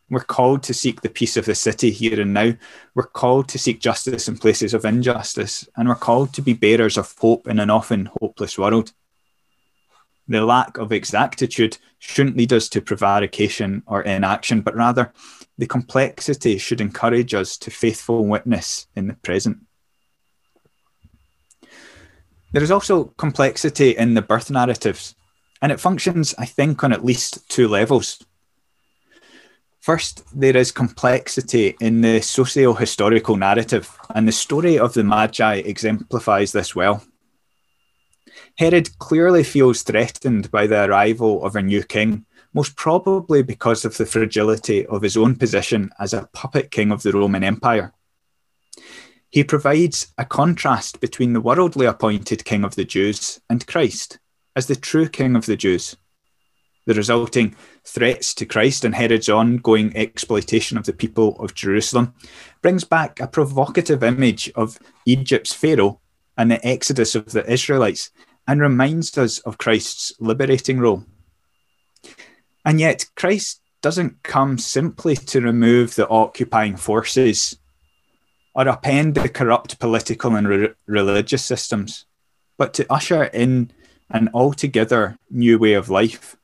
we're 0.10 0.20
called 0.20 0.62
to 0.64 0.74
seek 0.74 1.02
the 1.02 1.10
peace 1.10 1.36
of 1.36 1.46
the 1.46 1.56
city 1.56 1.90
here 1.90 2.22
and 2.22 2.34
now. 2.34 2.54
We're 2.94 3.04
called 3.04 3.50
to 3.50 3.60
seek 3.60 3.80
justice 3.80 4.28
in 4.28 4.38
places 4.38 4.74
of 4.74 4.86
injustice, 4.86 5.68
and 5.76 5.90
we're 5.90 5.96
called 5.96 6.34
to 6.34 6.42
be 6.42 6.54
bearers 6.54 6.98
of 6.98 7.14
hope 7.18 7.48
in 7.48 7.60
an 7.60 7.72
often 7.72 8.10
hopeless 8.22 8.58
world. 8.58 8.94
The 10.28 10.46
lack 10.46 10.78
of 10.78 10.92
exactitude 10.92 11.78
shouldn't 12.00 12.38
lead 12.38 12.54
us 12.54 12.70
to 12.70 12.82
prevarication 12.82 13.84
or 13.88 14.04
inaction, 14.04 14.62
but 14.62 14.76
rather 14.76 15.12
the 15.58 15.68
complexity 15.68 16.58
should 16.58 16.82
encourage 16.82 17.34
us 17.34 17.58
to 17.58 17.72
faithful 17.72 18.26
witness 18.26 18.88
in 18.96 19.08
the 19.08 19.14
present. 19.14 19.65
There 22.56 22.64
is 22.64 22.72
also 22.72 23.12
complexity 23.18 23.98
in 23.98 24.14
the 24.14 24.22
birth 24.22 24.50
narratives, 24.50 25.14
and 25.62 25.74
it 25.74 25.80
functions, 25.82 26.34
I 26.38 26.46
think, 26.46 26.86
on 26.86 26.94
at 26.94 27.04
least 27.04 27.50
two 27.50 27.68
levels. 27.68 28.24
First, 29.82 30.24
there 30.34 30.56
is 30.56 30.72
complexity 30.72 31.76
in 31.82 32.00
the 32.00 32.22
socio 32.22 32.72
historical 32.72 33.36
narrative, 33.36 33.98
and 34.16 34.26
the 34.26 34.32
story 34.32 34.80
of 34.80 34.94
the 34.94 35.04
Magi 35.04 35.56
exemplifies 35.56 36.54
this 36.54 36.74
well. 36.74 37.04
Herod 38.58 39.00
clearly 39.00 39.44
feels 39.44 39.82
threatened 39.82 40.50
by 40.50 40.66
the 40.66 40.86
arrival 40.86 41.44
of 41.44 41.58
a 41.58 41.62
new 41.62 41.84
king, 41.84 42.26
most 42.54 42.78
probably 42.78 43.44
because 43.44 43.84
of 43.84 43.98
the 43.98 44.06
fragility 44.06 44.86
of 44.86 45.02
his 45.02 45.18
own 45.18 45.36
position 45.36 45.90
as 46.00 46.14
a 46.14 46.30
puppet 46.32 46.72
king 46.72 46.94
of 46.94 47.04
the 47.04 47.12
Roman 47.12 47.44
Empire. 47.44 47.92
He 49.36 49.44
provides 49.44 50.14
a 50.18 50.24
contrast 50.24 51.02
between 51.02 51.34
the 51.34 51.42
worldly 51.42 51.86
appointed 51.86 52.46
king 52.46 52.64
of 52.64 52.76
the 52.76 52.86
Jews 52.86 53.42
and 53.50 53.68
Christ 53.68 54.18
as 54.56 54.68
the 54.68 54.78
true 54.78 55.10
king 55.10 55.36
of 55.36 55.46
the 55.46 55.58
Jews 55.58 55.98
the 56.86 56.94
resulting 56.94 57.54
threats 57.84 58.34
to 58.36 58.46
Christ 58.46 58.86
and 58.86 58.96
Herod's 58.96 59.28
ongoing 59.28 59.92
exploitation 59.98 60.78
of 60.78 60.86
the 60.86 60.94
people 60.94 61.36
of 61.38 61.54
Jerusalem 61.54 62.14
brings 62.62 62.86
back 62.86 63.20
a 63.20 63.28
provocative 63.28 64.04
image 64.04 64.50
of 64.56 64.80
Egypt's 65.06 65.54
Pharaoh 65.54 66.00
and 66.38 66.50
the 66.50 66.66
exodus 66.66 67.14
of 67.14 67.34
the 67.34 67.46
Israelites 67.52 68.12
and 68.48 68.62
reminds 68.62 69.18
us 69.18 69.40
of 69.40 69.58
Christ's 69.58 70.14
liberating 70.18 70.80
role. 70.80 71.04
And 72.64 72.80
yet, 72.80 73.06
Christ 73.18 73.60
doesn't 73.82 74.24
come 74.24 74.58
simply 74.58 75.18
to 75.18 75.42
remove 75.42 75.96
the 75.96 76.08
occupying 76.08 76.78
forces 76.78 77.58
or 78.56 78.66
upend 78.66 79.16
the 79.16 79.30
corrupt 79.30 79.80
political 79.80 80.36
and 80.36 80.48
re- 80.48 80.70
religious 80.88 81.44
systems, 81.44 82.06
but 82.58 82.74
to 82.74 82.92
usher 82.92 83.26
in 83.26 83.72
an 84.10 84.30
altogether 84.34 85.18
new 85.30 85.60
way 85.60 85.74
of 85.74 85.90
life. 85.90 86.38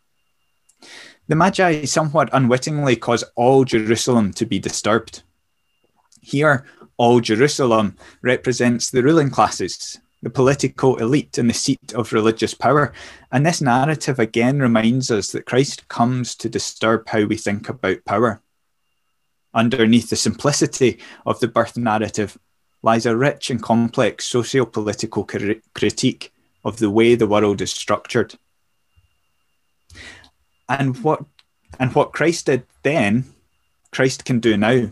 The 1.27 1.35
Magi 1.35 1.85
somewhat 1.85 2.29
unwittingly 2.33 2.97
cause 2.97 3.23
all 3.35 3.63
Jerusalem 3.63 4.33
to 4.33 4.45
be 4.45 4.59
disturbed. 4.59 5.23
Here, 6.19 6.65
all 6.97 7.21
Jerusalem 7.21 7.95
represents 8.21 8.89
the 8.89 9.01
ruling 9.01 9.29
classes, 9.29 9.99
the 10.21 10.29
political 10.29 10.97
elite, 10.97 11.37
and 11.37 11.49
the 11.49 11.53
seat 11.53 11.93
of 11.93 12.11
religious 12.11 12.53
power. 12.53 12.91
And 13.31 13.45
this 13.45 13.61
narrative 13.61 14.19
again 14.19 14.59
reminds 14.59 15.09
us 15.09 15.31
that 15.31 15.45
Christ 15.45 15.87
comes 15.87 16.35
to 16.35 16.49
disturb 16.49 17.07
how 17.07 17.23
we 17.23 17.37
think 17.37 17.69
about 17.69 18.05
power. 18.05 18.41
Underneath 19.53 20.09
the 20.09 20.15
simplicity 20.15 20.99
of 21.25 21.39
the 21.39 21.47
birth 21.47 21.77
narrative 21.77 22.37
lies 22.81 23.05
a 23.05 23.15
rich 23.15 23.49
and 23.49 23.61
complex 23.61 24.25
socio 24.25 24.65
political 24.65 25.27
critique 25.73 26.33
of 26.63 26.77
the 26.77 26.89
way 26.89 27.15
the 27.15 27.27
world 27.27 27.61
is 27.61 27.71
structured. 27.71 28.35
And 30.69 31.03
what 31.03 31.25
and 31.79 31.93
what 31.93 32.13
Christ 32.13 32.45
did 32.45 32.63
then, 32.83 33.25
Christ 33.91 34.25
can 34.25 34.39
do 34.39 34.57
now. 34.57 34.91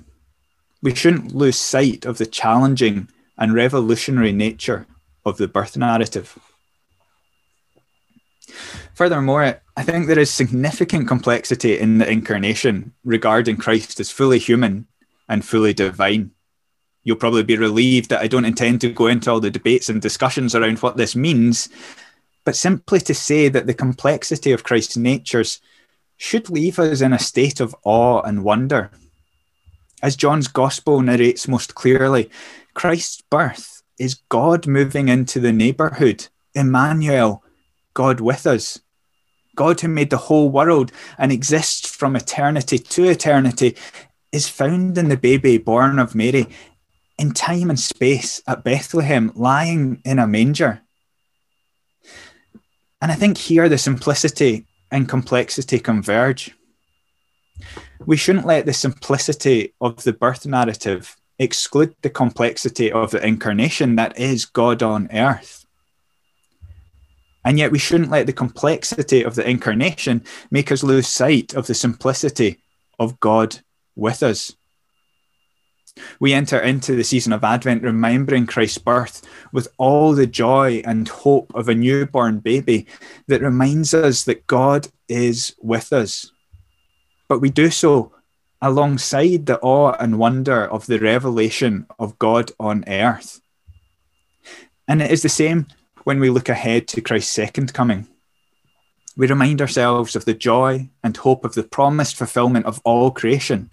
We 0.82 0.96
shouldn't 0.96 1.36
lose 1.36 1.58
sight 1.58 2.06
of 2.06 2.18
the 2.18 2.26
challenging 2.26 3.10
and 3.38 3.54
revolutionary 3.54 4.32
nature 4.32 4.88
of 5.26 5.38
the 5.38 5.48
birth 5.48 5.78
narrative. 5.78 6.38
Furthermore, 8.94 9.62
I 9.80 9.84
think 9.84 10.08
there 10.08 10.20
is 10.20 10.30
significant 10.30 11.08
complexity 11.08 11.80
in 11.80 12.00
the 12.00 12.12
incarnation 12.12 12.92
regarding 13.06 13.56
Christ 13.56 13.98
as 14.02 14.12
fully 14.12 14.38
human 14.38 14.88
and 15.30 15.46
fully 15.46 15.74
divine. 15.74 16.32
You'll 17.06 17.16
probably 17.16 17.44
be 17.44 17.56
relieved 17.56 18.10
that 18.10 18.20
I 18.20 18.28
don't 18.28 18.44
intend 18.44 18.82
to 18.82 18.92
go 18.92 19.08
into 19.08 19.32
all 19.32 19.40
the 19.40 19.50
debates 19.50 19.88
and 19.88 20.02
discussions 20.02 20.54
around 20.54 20.80
what 20.80 20.98
this 20.98 21.16
means, 21.16 21.70
but 22.44 22.58
simply 22.58 23.00
to 23.00 23.14
say 23.14 23.48
that 23.48 23.68
the 23.68 23.74
complexity 23.74 24.52
of 24.52 24.66
Christ's 24.66 24.98
natures 24.98 25.62
should 26.18 26.50
leave 26.50 26.78
us 26.78 27.00
in 27.00 27.14
a 27.14 27.18
state 27.18 27.62
of 27.62 27.74
awe 27.86 28.22
and 28.24 28.44
wonder. 28.44 28.92
As 30.04 30.18
John's 30.18 30.50
Gospel 30.50 31.02
narrates 31.02 31.48
most 31.48 31.74
clearly, 31.74 32.30
Christ's 32.74 33.22
birth 33.22 33.82
is 33.98 34.20
God 34.28 34.68
moving 34.68 35.08
into 35.08 35.40
the 35.40 35.54
neighbourhood, 35.54 36.28
Emmanuel, 36.54 37.46
God 37.94 38.20
with 38.20 38.46
us. 38.46 38.82
God, 39.60 39.82
who 39.82 39.90
made 39.90 40.10
the 40.10 40.16
whole 40.16 40.50
world 40.50 40.90
and 41.18 41.34
exists 41.34 41.94
from 41.94 42.16
eternity 42.16 42.80
to 42.80 43.10
eternity, 43.10 43.76
is 44.32 44.48
found 44.48 44.98
in 44.98 45.10
the 45.10 45.18
baby 45.18 45.58
born 45.58 46.00
of 46.00 46.16
Mary 46.16 46.48
in 47.18 47.34
time 47.34 47.70
and 47.70 47.78
space 47.78 48.42
at 48.48 48.64
Bethlehem, 48.64 49.34
lying 49.36 50.02
in 50.06 50.18
a 50.18 50.26
manger. 50.26 50.80
And 53.02 53.12
I 53.12 53.16
think 53.16 53.38
here 53.38 53.68
the 53.68 53.78
simplicity 53.78 54.66
and 54.92 55.10
complexity 55.10 55.78
converge. 55.78 56.56
We 58.06 58.16
shouldn't 58.16 58.48
let 58.48 58.66
the 58.66 58.72
simplicity 58.72 59.74
of 59.82 60.04
the 60.04 60.14
birth 60.14 60.46
narrative 60.46 61.18
exclude 61.38 61.96
the 62.02 62.10
complexity 62.10 62.94
of 62.94 63.12
the 63.12 63.28
incarnation 63.28 63.98
that 63.98 64.18
is 64.18 64.46
God 64.46 64.82
on 64.82 65.10
earth. 65.12 65.59
And 67.46 67.58
yet, 67.58 67.72
we 67.72 67.80
shouldn't 67.80 68.12
let 68.12 68.26
the 68.26 68.34
complexity 68.34 69.24
of 69.24 69.36
the 69.36 69.50
incarnation 69.50 70.24
make 70.52 70.72
us 70.72 70.84
lose 70.84 71.08
sight 71.08 71.54
of 71.54 71.68
the 71.68 71.74
simplicity 71.74 72.62
of 73.00 73.20
God 73.20 73.60
with 73.96 74.24
us. 74.24 74.56
We 76.20 76.34
enter 76.34 76.60
into 76.60 76.96
the 76.96 77.04
season 77.04 77.34
of 77.34 77.44
Advent 77.44 77.84
remembering 77.84 78.46
Christ's 78.46 78.78
birth 78.78 79.22
with 79.52 79.68
all 79.78 80.14
the 80.14 80.28
joy 80.28 80.82
and 80.86 81.08
hope 81.08 81.52
of 81.56 81.70
a 81.70 81.76
newborn 81.76 82.40
baby 82.40 82.88
that 83.28 83.42
reminds 83.42 83.94
us 83.94 84.24
that 84.26 84.48
God 84.48 84.88
is 85.08 85.56
with 85.62 85.92
us. 85.92 86.32
But 87.28 87.40
we 87.40 87.50
do 87.50 87.70
so 87.70 88.14
alongside 88.62 89.46
the 89.46 89.60
awe 89.60 89.96
and 90.00 90.20
wonder 90.20 90.66
of 90.66 90.86
the 90.86 91.00
revelation 91.00 91.86
of 91.98 92.20
God 92.20 92.52
on 92.60 92.84
earth. 92.88 93.42
And 94.88 95.02
it 95.02 95.12
is 95.12 95.22
the 95.22 95.30
same 95.30 95.68
when 96.04 96.20
we 96.20 96.30
look 96.30 96.50
ahead 96.50 96.88
to 96.90 97.02
Christ's 97.02 97.32
second 97.32 97.74
coming. 97.74 98.08
We 99.18 99.28
remind 99.28 99.62
ourselves 99.62 100.16
of 100.16 100.26
the 100.26 100.34
joy 100.34 100.90
and 101.04 101.16
hope 101.18 101.44
of 101.44 101.54
the 101.54 101.64
promised 101.64 102.16
fulfillment 102.16 102.66
of 102.66 102.82
all 102.84 103.12
creation 103.12 103.70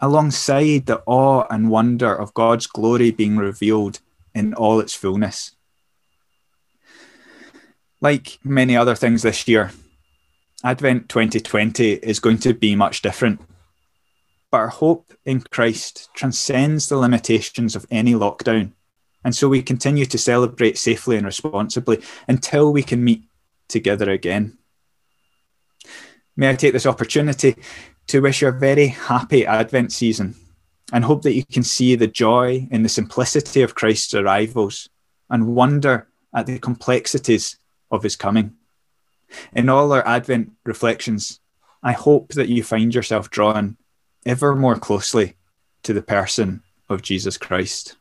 alongside 0.00 0.86
the 0.86 1.02
awe 1.06 1.44
and 1.50 1.70
wonder 1.70 2.14
of 2.14 2.34
God's 2.34 2.66
glory 2.66 3.10
being 3.10 3.36
revealed 3.36 4.00
in 4.34 4.54
all 4.54 4.80
its 4.80 4.94
fullness. 4.94 5.56
Like 8.00 8.38
many 8.42 8.76
other 8.76 8.94
things 8.94 9.22
this 9.22 9.46
year, 9.46 9.72
Advent 10.64 11.08
2020 11.08 11.92
is 11.94 12.20
going 12.20 12.38
to 12.38 12.54
be 12.54 12.74
much 12.74 13.02
different. 13.02 13.40
But 14.50 14.58
our 14.58 14.68
hope 14.68 15.12
in 15.24 15.42
Christ 15.42 16.08
transcends 16.14 16.88
the 16.88 16.96
limitations 16.96 17.76
of 17.76 17.86
any 17.90 18.14
lockdown. 18.14 18.72
And 19.24 19.34
so 19.34 19.48
we 19.48 19.62
continue 19.62 20.06
to 20.06 20.18
celebrate 20.18 20.78
safely 20.78 21.16
and 21.16 21.26
responsibly 21.26 22.02
until 22.26 22.72
we 22.72 22.82
can 22.82 23.04
meet 23.04 23.24
together 23.68 24.10
again. 24.10 24.58
May 26.36 26.50
I 26.50 26.54
take 26.54 26.72
this 26.72 26.86
opportunity 26.86 27.56
to 28.06 28.20
wish 28.20 28.42
you 28.42 28.48
a 28.48 28.52
very 28.52 28.86
happy 28.88 29.46
Advent 29.46 29.92
season 29.92 30.34
and 30.92 31.04
hope 31.04 31.22
that 31.22 31.34
you 31.34 31.44
can 31.44 31.62
see 31.62 31.94
the 31.94 32.06
joy 32.06 32.66
in 32.70 32.82
the 32.82 32.88
simplicity 32.88 33.62
of 33.62 33.74
Christ's 33.74 34.14
arrivals 34.14 34.88
and 35.28 35.54
wonder 35.54 36.08
at 36.34 36.46
the 36.46 36.58
complexities 36.58 37.56
of 37.90 38.02
his 38.02 38.16
coming. 38.16 38.54
In 39.52 39.68
all 39.68 39.92
our 39.92 40.06
Advent 40.06 40.52
reflections, 40.64 41.40
I 41.82 41.92
hope 41.92 42.30
that 42.30 42.48
you 42.48 42.62
find 42.62 42.94
yourself 42.94 43.30
drawn 43.30 43.76
ever 44.26 44.56
more 44.56 44.76
closely 44.76 45.34
to 45.84 45.92
the 45.92 46.02
person 46.02 46.62
of 46.88 47.02
Jesus 47.02 47.38
Christ. 47.38 47.96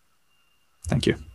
Thank 0.89 1.05
you. 1.05 1.28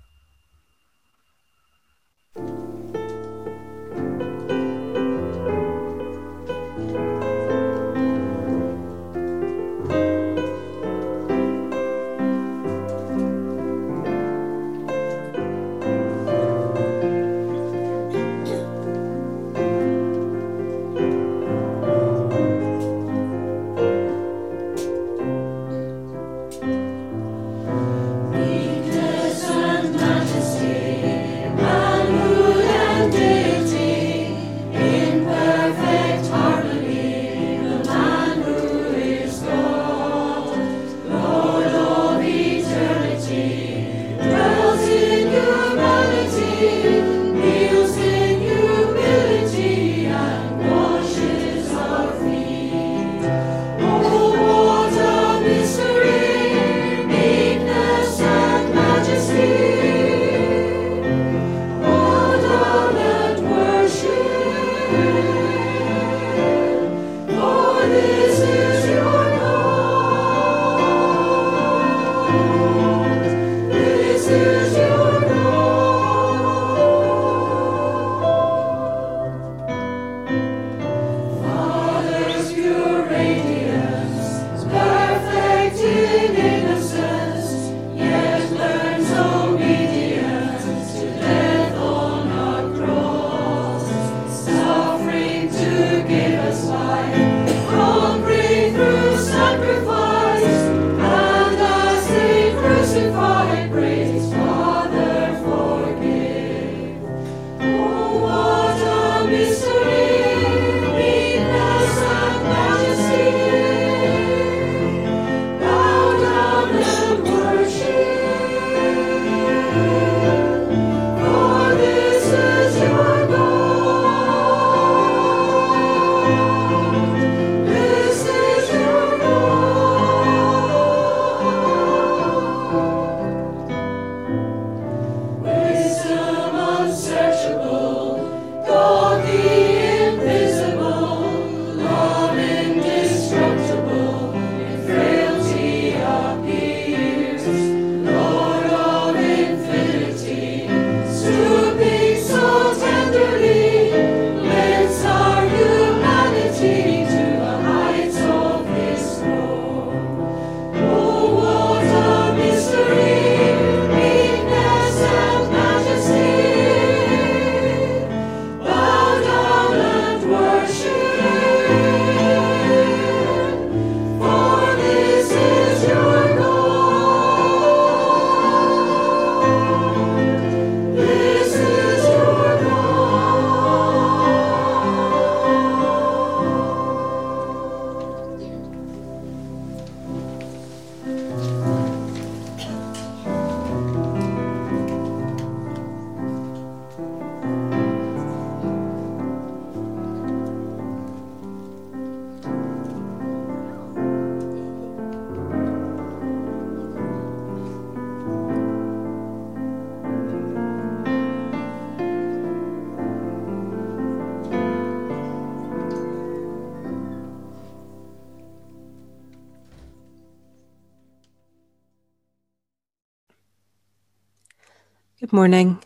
Morning. 225.34 225.82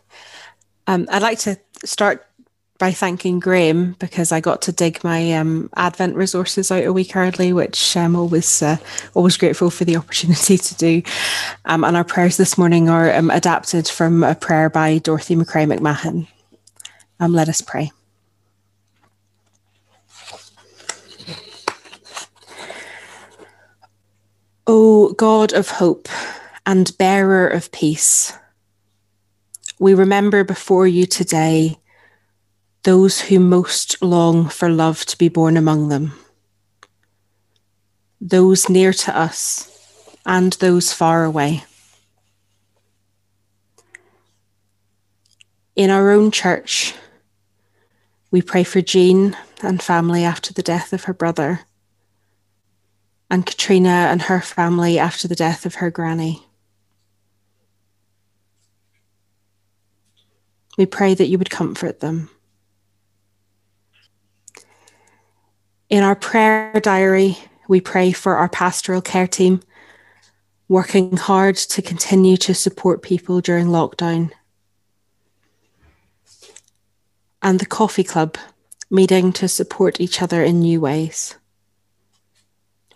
Um, 0.85 1.07
I'd 1.09 1.23
like 1.23 1.39
to 1.39 1.57
start 1.83 2.23
by 2.77 2.91
thanking 2.91 3.39
Graham 3.39 3.95
because 3.97 4.31
I 4.31 4.41
got 4.41 4.61
to 4.61 4.71
dig 4.71 5.03
my 5.03 5.33
um, 5.33 5.71
Advent 5.75 6.15
resources 6.15 6.71
out 6.71 6.83
a 6.83 6.93
week 6.93 7.15
early, 7.15 7.51
which 7.51 7.97
I'm 7.97 8.15
always 8.15 8.61
uh, 8.61 8.77
always 9.15 9.37
grateful 9.37 9.71
for 9.71 9.85
the 9.85 9.95
opportunity 9.95 10.59
to 10.59 10.75
do. 10.75 11.01
Um, 11.65 11.83
and 11.83 11.97
our 11.97 12.03
prayers 12.03 12.37
this 12.37 12.59
morning 12.59 12.89
are 12.89 13.11
um, 13.11 13.31
adapted 13.31 13.87
from 13.87 14.23
a 14.23 14.35
prayer 14.35 14.69
by 14.69 14.99
Dorothy 14.99 15.35
McRae 15.35 15.75
McMahon. 15.75 16.27
Um, 17.19 17.33
let 17.33 17.49
us 17.49 17.59
pray. 17.59 17.91
O 24.67 25.13
God 25.13 25.53
of 25.53 25.69
hope 25.69 26.07
and 26.67 26.95
bearer 26.99 27.47
of 27.47 27.71
peace, 27.71 28.31
we 29.79 29.93
remember 29.93 30.43
before 30.43 30.85
you 30.85 31.05
today 31.05 31.79
those 32.83 33.21
who 33.21 33.39
most 33.39 34.01
long 34.01 34.49
for 34.49 34.69
love 34.69 35.05
to 35.05 35.17
be 35.17 35.29
born 35.29 35.55
among 35.55 35.87
them, 35.87 36.13
those 38.19 38.69
near 38.69 38.91
to 38.91 39.17
us 39.17 39.65
and 40.25 40.53
those 40.53 40.91
far 40.91 41.23
away. 41.23 41.63
In 45.77 45.89
our 45.89 46.11
own 46.11 46.29
church, 46.29 46.93
we 48.31 48.41
pray 48.41 48.65
for 48.65 48.81
Jean 48.81 49.37
and 49.63 49.81
family 49.81 50.25
after 50.25 50.53
the 50.53 50.61
death 50.61 50.91
of 50.91 51.05
her 51.05 51.13
brother, 51.13 51.61
and 53.29 53.45
Katrina 53.45 54.09
and 54.11 54.23
her 54.23 54.41
family 54.41 54.99
after 54.99 55.27
the 55.27 55.35
death 55.35 55.65
of 55.65 55.75
her 55.75 55.89
granny. 55.89 56.48
We 60.79 60.85
pray 60.85 61.13
that 61.13 61.27
you 61.27 61.37
would 61.37 61.49
comfort 61.49 61.99
them. 61.99 62.29
In 65.89 66.03
our 66.03 66.15
prayer 66.15 66.79
diary, 66.79 67.37
we 67.67 67.81
pray 67.81 68.13
for 68.13 68.37
our 68.37 68.47
pastoral 68.47 69.01
care 69.01 69.27
team, 69.27 69.61
working 70.69 71.17
hard 71.17 71.57
to 71.57 71.81
continue 71.81 72.37
to 72.37 72.53
support 72.53 73.01
people 73.01 73.41
during 73.41 73.67
lockdown. 73.67 74.31
And 77.41 77.59
the 77.59 77.65
coffee 77.65 78.05
club, 78.05 78.37
meeting 78.89 79.33
to 79.33 79.49
support 79.49 79.99
each 79.99 80.21
other 80.21 80.41
in 80.41 80.61
new 80.61 80.79
ways. 80.79 81.35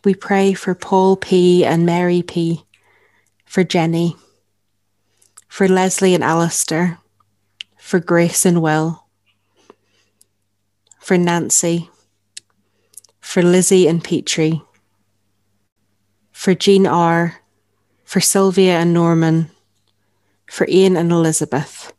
We 0.05 0.15
pray 0.15 0.53
for 0.53 0.73
Paul 0.73 1.17
P. 1.17 1.65
and 1.65 1.85
Mary 1.85 2.21
P., 2.21 2.63
for 3.43 3.65
Jenny, 3.65 4.15
for 5.49 5.67
Leslie 5.67 6.15
and 6.15 6.23
Alistair, 6.23 6.99
for 7.83 7.99
Grace 7.99 8.45
and 8.45 8.61
Will, 8.61 9.03
for 10.99 11.17
Nancy, 11.17 11.89
for 13.19 13.43
Lizzie 13.43 13.87
and 13.87 14.01
Petrie, 14.01 14.63
for 16.31 16.55
Jean 16.55 16.87
R., 16.87 17.41
for 18.05 18.21
Sylvia 18.21 18.79
and 18.79 18.93
Norman, 18.93 19.51
for 20.49 20.65
Ian 20.69 20.95
and 20.95 21.11
Elizabeth, 21.11 21.93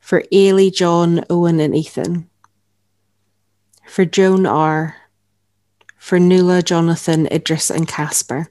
for 0.00 0.22
Ailey, 0.32 0.74
John, 0.74 1.22
Owen, 1.28 1.60
and 1.60 1.76
Ethan, 1.76 2.28
for 3.86 4.06
Joan 4.06 4.46
R., 4.46 4.96
for 5.98 6.18
Nuala, 6.18 6.62
Jonathan, 6.62 7.28
Idris, 7.30 7.70
and 7.70 7.86
Casper. 7.86 8.48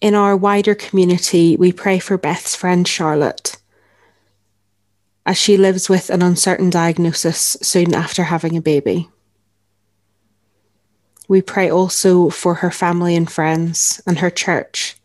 In 0.00 0.14
our 0.14 0.36
wider 0.36 0.74
community, 0.74 1.56
we 1.56 1.72
pray 1.72 1.98
for 1.98 2.18
Beth's 2.18 2.54
friend 2.54 2.86
Charlotte 2.86 3.56
as 5.24 5.36
she 5.36 5.56
lives 5.56 5.88
with 5.88 6.08
an 6.08 6.22
uncertain 6.22 6.70
diagnosis 6.70 7.56
soon 7.60 7.94
after 7.94 8.24
having 8.24 8.56
a 8.56 8.62
baby. 8.62 9.10
We 11.28 11.42
pray 11.42 11.68
also 11.68 12.30
for 12.30 12.54
her 12.54 12.70
family 12.70 13.16
and 13.16 13.30
friends 13.30 14.00
and 14.06 14.18
her 14.20 14.30
church 14.30 14.96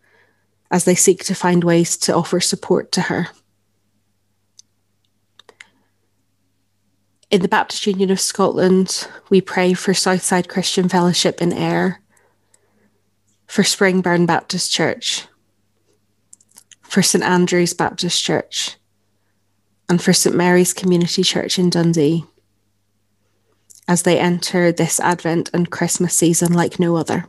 as 0.69 0.85
they 0.85 0.93
seek 0.93 1.23
to 1.25 1.33
find 1.33 1.63
ways 1.63 1.97
to 1.97 2.15
offer 2.15 2.39
support 2.39 2.91
to 2.91 3.01
her. 3.01 3.29
In 7.31 7.41
the 7.41 7.47
Baptist 7.47 7.87
Union 7.87 8.11
of 8.11 8.19
Scotland, 8.19 9.07
we 9.29 9.41
pray 9.41 9.73
for 9.73 9.93
Southside 9.93 10.49
Christian 10.49 10.87
Fellowship 10.87 11.41
in 11.41 11.51
Ayr, 11.51 12.01
for 13.51 13.63
Springburn 13.63 14.25
Baptist 14.25 14.71
Church, 14.71 15.27
for 16.83 17.01
St 17.01 17.21
Andrew's 17.21 17.73
Baptist 17.73 18.23
Church, 18.23 18.77
and 19.89 20.01
for 20.01 20.13
St 20.13 20.33
Mary's 20.33 20.73
Community 20.73 21.21
Church 21.21 21.59
in 21.59 21.69
Dundee 21.69 22.23
as 23.89 24.03
they 24.03 24.17
enter 24.17 24.71
this 24.71 25.01
Advent 25.01 25.49
and 25.53 25.69
Christmas 25.69 26.17
season 26.17 26.53
like 26.53 26.79
no 26.79 26.95
other. 26.95 27.25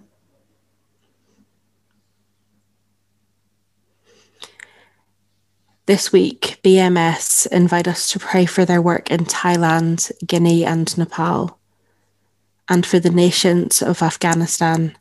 This 5.87 6.13
week, 6.13 6.61
BMS 6.63 7.49
invite 7.49 7.89
us 7.89 8.09
to 8.13 8.21
pray 8.21 8.47
for 8.47 8.65
their 8.65 8.81
work 8.81 9.11
in 9.11 9.25
Thailand, 9.25 10.13
Guinea, 10.25 10.65
and 10.65 10.97
Nepal, 10.97 11.59
and 12.69 12.87
for 12.87 13.01
the 13.01 13.11
nations 13.11 13.83
of 13.83 14.03
Afghanistan 14.03 14.97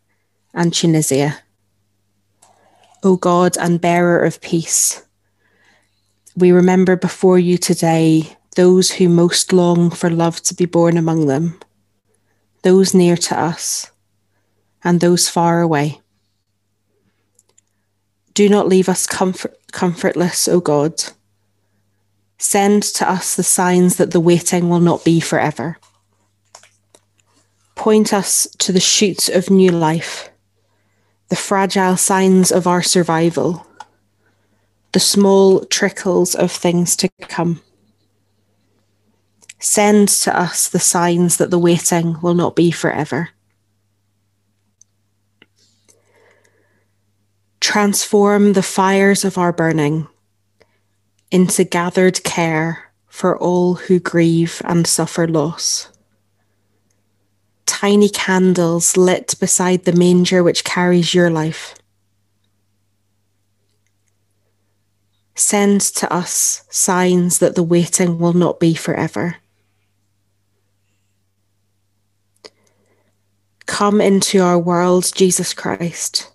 and 0.53 0.73
Tunisia. 0.73 1.39
O 3.03 3.15
God 3.15 3.57
and 3.57 3.81
bearer 3.81 4.23
of 4.23 4.41
peace, 4.41 5.03
we 6.35 6.51
remember 6.51 6.95
before 6.95 7.39
you 7.39 7.57
today 7.57 8.37
those 8.55 8.91
who 8.91 9.09
most 9.09 9.53
long 9.53 9.89
for 9.89 10.09
love 10.09 10.41
to 10.43 10.53
be 10.53 10.65
born 10.65 10.97
among 10.97 11.27
them, 11.27 11.59
those 12.63 12.93
near 12.93 13.17
to 13.17 13.39
us, 13.39 13.91
and 14.83 14.99
those 14.99 15.29
far 15.29 15.61
away. 15.61 16.01
Do 18.33 18.49
not 18.49 18.67
leave 18.67 18.87
us 18.89 19.05
comfort, 19.05 19.57
comfortless, 19.71 20.47
O 20.47 20.59
God. 20.59 21.03
Send 22.37 22.81
to 22.83 23.09
us 23.09 23.35
the 23.35 23.43
signs 23.43 23.97
that 23.97 24.11
the 24.11 24.19
waiting 24.19 24.69
will 24.69 24.79
not 24.79 25.03
be 25.03 25.19
forever. 25.19 25.77
Point 27.75 28.13
us 28.13 28.47
to 28.59 28.71
the 28.71 28.79
shoots 28.79 29.29
of 29.29 29.49
new 29.49 29.71
life, 29.71 30.30
the 31.31 31.37
fragile 31.37 31.95
signs 31.95 32.51
of 32.51 32.67
our 32.67 32.83
survival 32.83 33.65
the 34.91 34.99
small 34.99 35.63
trickles 35.63 36.35
of 36.35 36.51
things 36.51 36.97
to 36.97 37.07
come. 37.21 37.61
Send 39.57 40.09
to 40.09 40.37
us 40.37 40.67
the 40.67 40.77
signs 40.77 41.37
that 41.37 41.49
the 41.49 41.57
waiting 41.57 42.19
will 42.21 42.33
not 42.33 42.53
be 42.53 42.69
forever. 42.69 43.29
Transform 47.61 48.51
the 48.51 48.61
fires 48.61 49.23
of 49.23 49.37
our 49.37 49.53
burning 49.53 50.09
into 51.31 51.63
gathered 51.63 52.21
care 52.25 52.91
for 53.07 53.37
all 53.37 53.75
who 53.75 54.01
grieve 54.01 54.61
and 54.65 54.85
suffer 54.85 55.25
loss. 55.29 55.90
Tiny 57.81 58.09
candles 58.09 58.95
lit 58.95 59.33
beside 59.39 59.85
the 59.85 59.91
manger 59.93 60.43
which 60.43 60.63
carries 60.63 61.15
your 61.15 61.31
life 61.31 61.73
Send 65.41 65.81
to 65.81 66.13
us 66.13 66.63
signs 66.69 67.39
that 67.39 67.55
the 67.55 67.63
waiting 67.63 68.19
will 68.19 68.33
not 68.33 68.59
be 68.59 68.75
forever. 68.75 69.37
Come 73.65 73.99
into 73.99 74.39
our 74.39 74.59
world, 74.59 75.11
Jesus 75.15 75.55
Christ. 75.55 76.31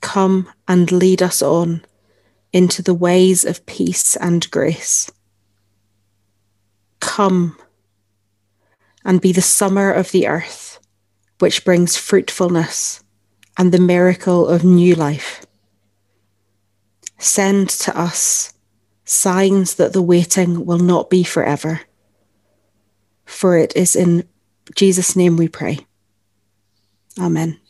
Come 0.00 0.48
and 0.68 0.92
lead 0.92 1.22
us 1.22 1.42
on 1.42 1.84
into 2.52 2.82
the 2.82 2.94
ways 2.94 3.44
of 3.44 3.66
peace 3.66 4.14
and 4.14 4.48
grace. 4.52 5.10
Come 7.00 7.58
and 9.04 9.20
be 9.20 9.32
the 9.32 9.42
summer 9.42 9.92
of 9.92 10.10
the 10.10 10.26
earth, 10.26 10.78
which 11.38 11.64
brings 11.64 11.96
fruitfulness 11.96 13.02
and 13.58 13.72
the 13.72 13.78
miracle 13.78 14.48
of 14.48 14.64
new 14.64 14.94
life. 14.94 15.44
Send 17.18 17.68
to 17.70 17.98
us 17.98 18.54
signs 19.04 19.74
that 19.74 19.92
the 19.92 20.02
waiting 20.02 20.64
will 20.64 20.78
not 20.78 21.10
be 21.10 21.22
forever. 21.22 21.82
For 23.24 23.56
it 23.56 23.74
is 23.76 23.94
in 23.94 24.28
Jesus' 24.74 25.14
name 25.14 25.36
we 25.36 25.48
pray. 25.48 25.86
Amen. 27.18 27.60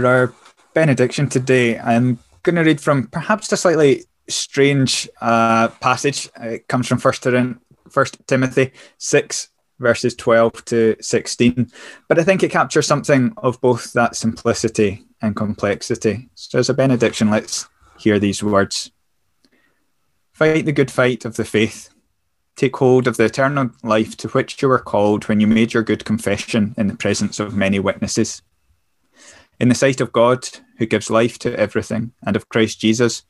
For 0.00 0.06
our 0.06 0.32
benediction 0.74 1.28
today, 1.28 1.78
I'm 1.78 2.18
going 2.44 2.56
to 2.56 2.62
read 2.62 2.80
from 2.80 3.08
perhaps 3.08 3.50
a 3.52 3.56
slightly 3.56 4.04
strange 4.28 5.08
uh, 5.20 5.68
passage. 5.80 6.28
It 6.40 6.68
comes 6.68 6.86
from 6.86 6.98
First 6.98 7.26
Timothy 8.26 8.72
6, 8.98 9.48
verses 9.80 10.14
12 10.14 10.64
to 10.66 10.96
16. 11.00 11.72
But 12.06 12.18
I 12.18 12.24
think 12.24 12.42
it 12.42 12.52
captures 12.52 12.86
something 12.86 13.32
of 13.38 13.60
both 13.60 13.92
that 13.94 14.14
simplicity 14.14 15.04
and 15.20 15.34
complexity. 15.34 16.28
So, 16.34 16.60
as 16.60 16.68
a 16.68 16.74
benediction, 16.74 17.30
let's 17.30 17.68
hear 17.98 18.20
these 18.20 18.42
words 18.42 18.92
Fight 20.32 20.64
the 20.64 20.72
good 20.72 20.92
fight 20.92 21.24
of 21.24 21.34
the 21.34 21.44
faith. 21.44 21.90
Take 22.54 22.76
hold 22.76 23.08
of 23.08 23.16
the 23.16 23.24
eternal 23.24 23.70
life 23.82 24.16
to 24.18 24.28
which 24.28 24.62
you 24.62 24.68
were 24.68 24.78
called 24.78 25.24
when 25.24 25.40
you 25.40 25.48
made 25.48 25.74
your 25.74 25.82
good 25.82 26.04
confession 26.04 26.76
in 26.78 26.86
the 26.86 26.96
presence 26.96 27.40
of 27.40 27.56
many 27.56 27.80
witnesses. 27.80 28.42
In 29.60 29.68
the 29.68 29.74
sight 29.74 30.00
of 30.00 30.12
God, 30.12 30.48
who 30.78 30.86
gives 30.86 31.10
life 31.10 31.38
to 31.40 31.58
everything, 31.58 32.12
and 32.22 32.36
of 32.36 32.48
Christ 32.48 32.80
Jesus, 32.80 33.24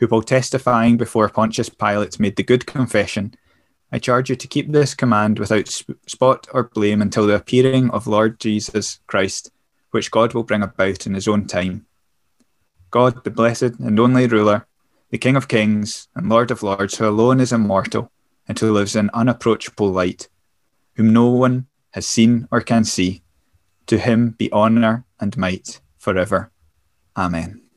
who, 0.00 0.06
while 0.08 0.22
testifying 0.22 0.96
before 0.96 1.28
Pontius 1.28 1.68
Pilate, 1.68 2.18
made 2.18 2.36
the 2.36 2.42
good 2.42 2.66
confession, 2.66 3.34
I 3.92 3.98
charge 3.98 4.28
you 4.28 4.36
to 4.36 4.48
keep 4.48 4.70
this 4.70 4.94
command 4.94 5.38
without 5.38 5.68
spot 6.06 6.48
or 6.52 6.64
blame 6.64 7.00
until 7.00 7.26
the 7.26 7.36
appearing 7.36 7.90
of 7.90 8.06
Lord 8.06 8.40
Jesus 8.40 9.00
Christ, 9.06 9.52
which 9.92 10.10
God 10.10 10.34
will 10.34 10.42
bring 10.42 10.62
about 10.62 11.06
in 11.06 11.14
his 11.14 11.28
own 11.28 11.46
time. 11.46 11.86
God, 12.90 13.22
the 13.22 13.30
blessed 13.30 13.78
and 13.78 14.00
only 14.00 14.26
ruler, 14.26 14.66
the 15.10 15.18
King 15.18 15.36
of 15.36 15.48
kings 15.48 16.08
and 16.14 16.28
Lord 16.28 16.50
of 16.50 16.62
lords, 16.62 16.98
who 16.98 17.08
alone 17.08 17.40
is 17.40 17.52
immortal 17.52 18.10
and 18.48 18.58
who 18.58 18.72
lives 18.72 18.96
in 18.96 19.10
unapproachable 19.14 19.90
light, 19.90 20.28
whom 20.96 21.12
no 21.12 21.28
one 21.28 21.66
has 21.92 22.06
seen 22.06 22.48
or 22.50 22.60
can 22.60 22.84
see, 22.84 23.22
to 23.88 23.98
him 23.98 24.30
be 24.38 24.52
honour 24.52 25.04
and 25.20 25.36
might 25.36 25.80
forever. 25.98 26.50
Amen. 27.16 27.67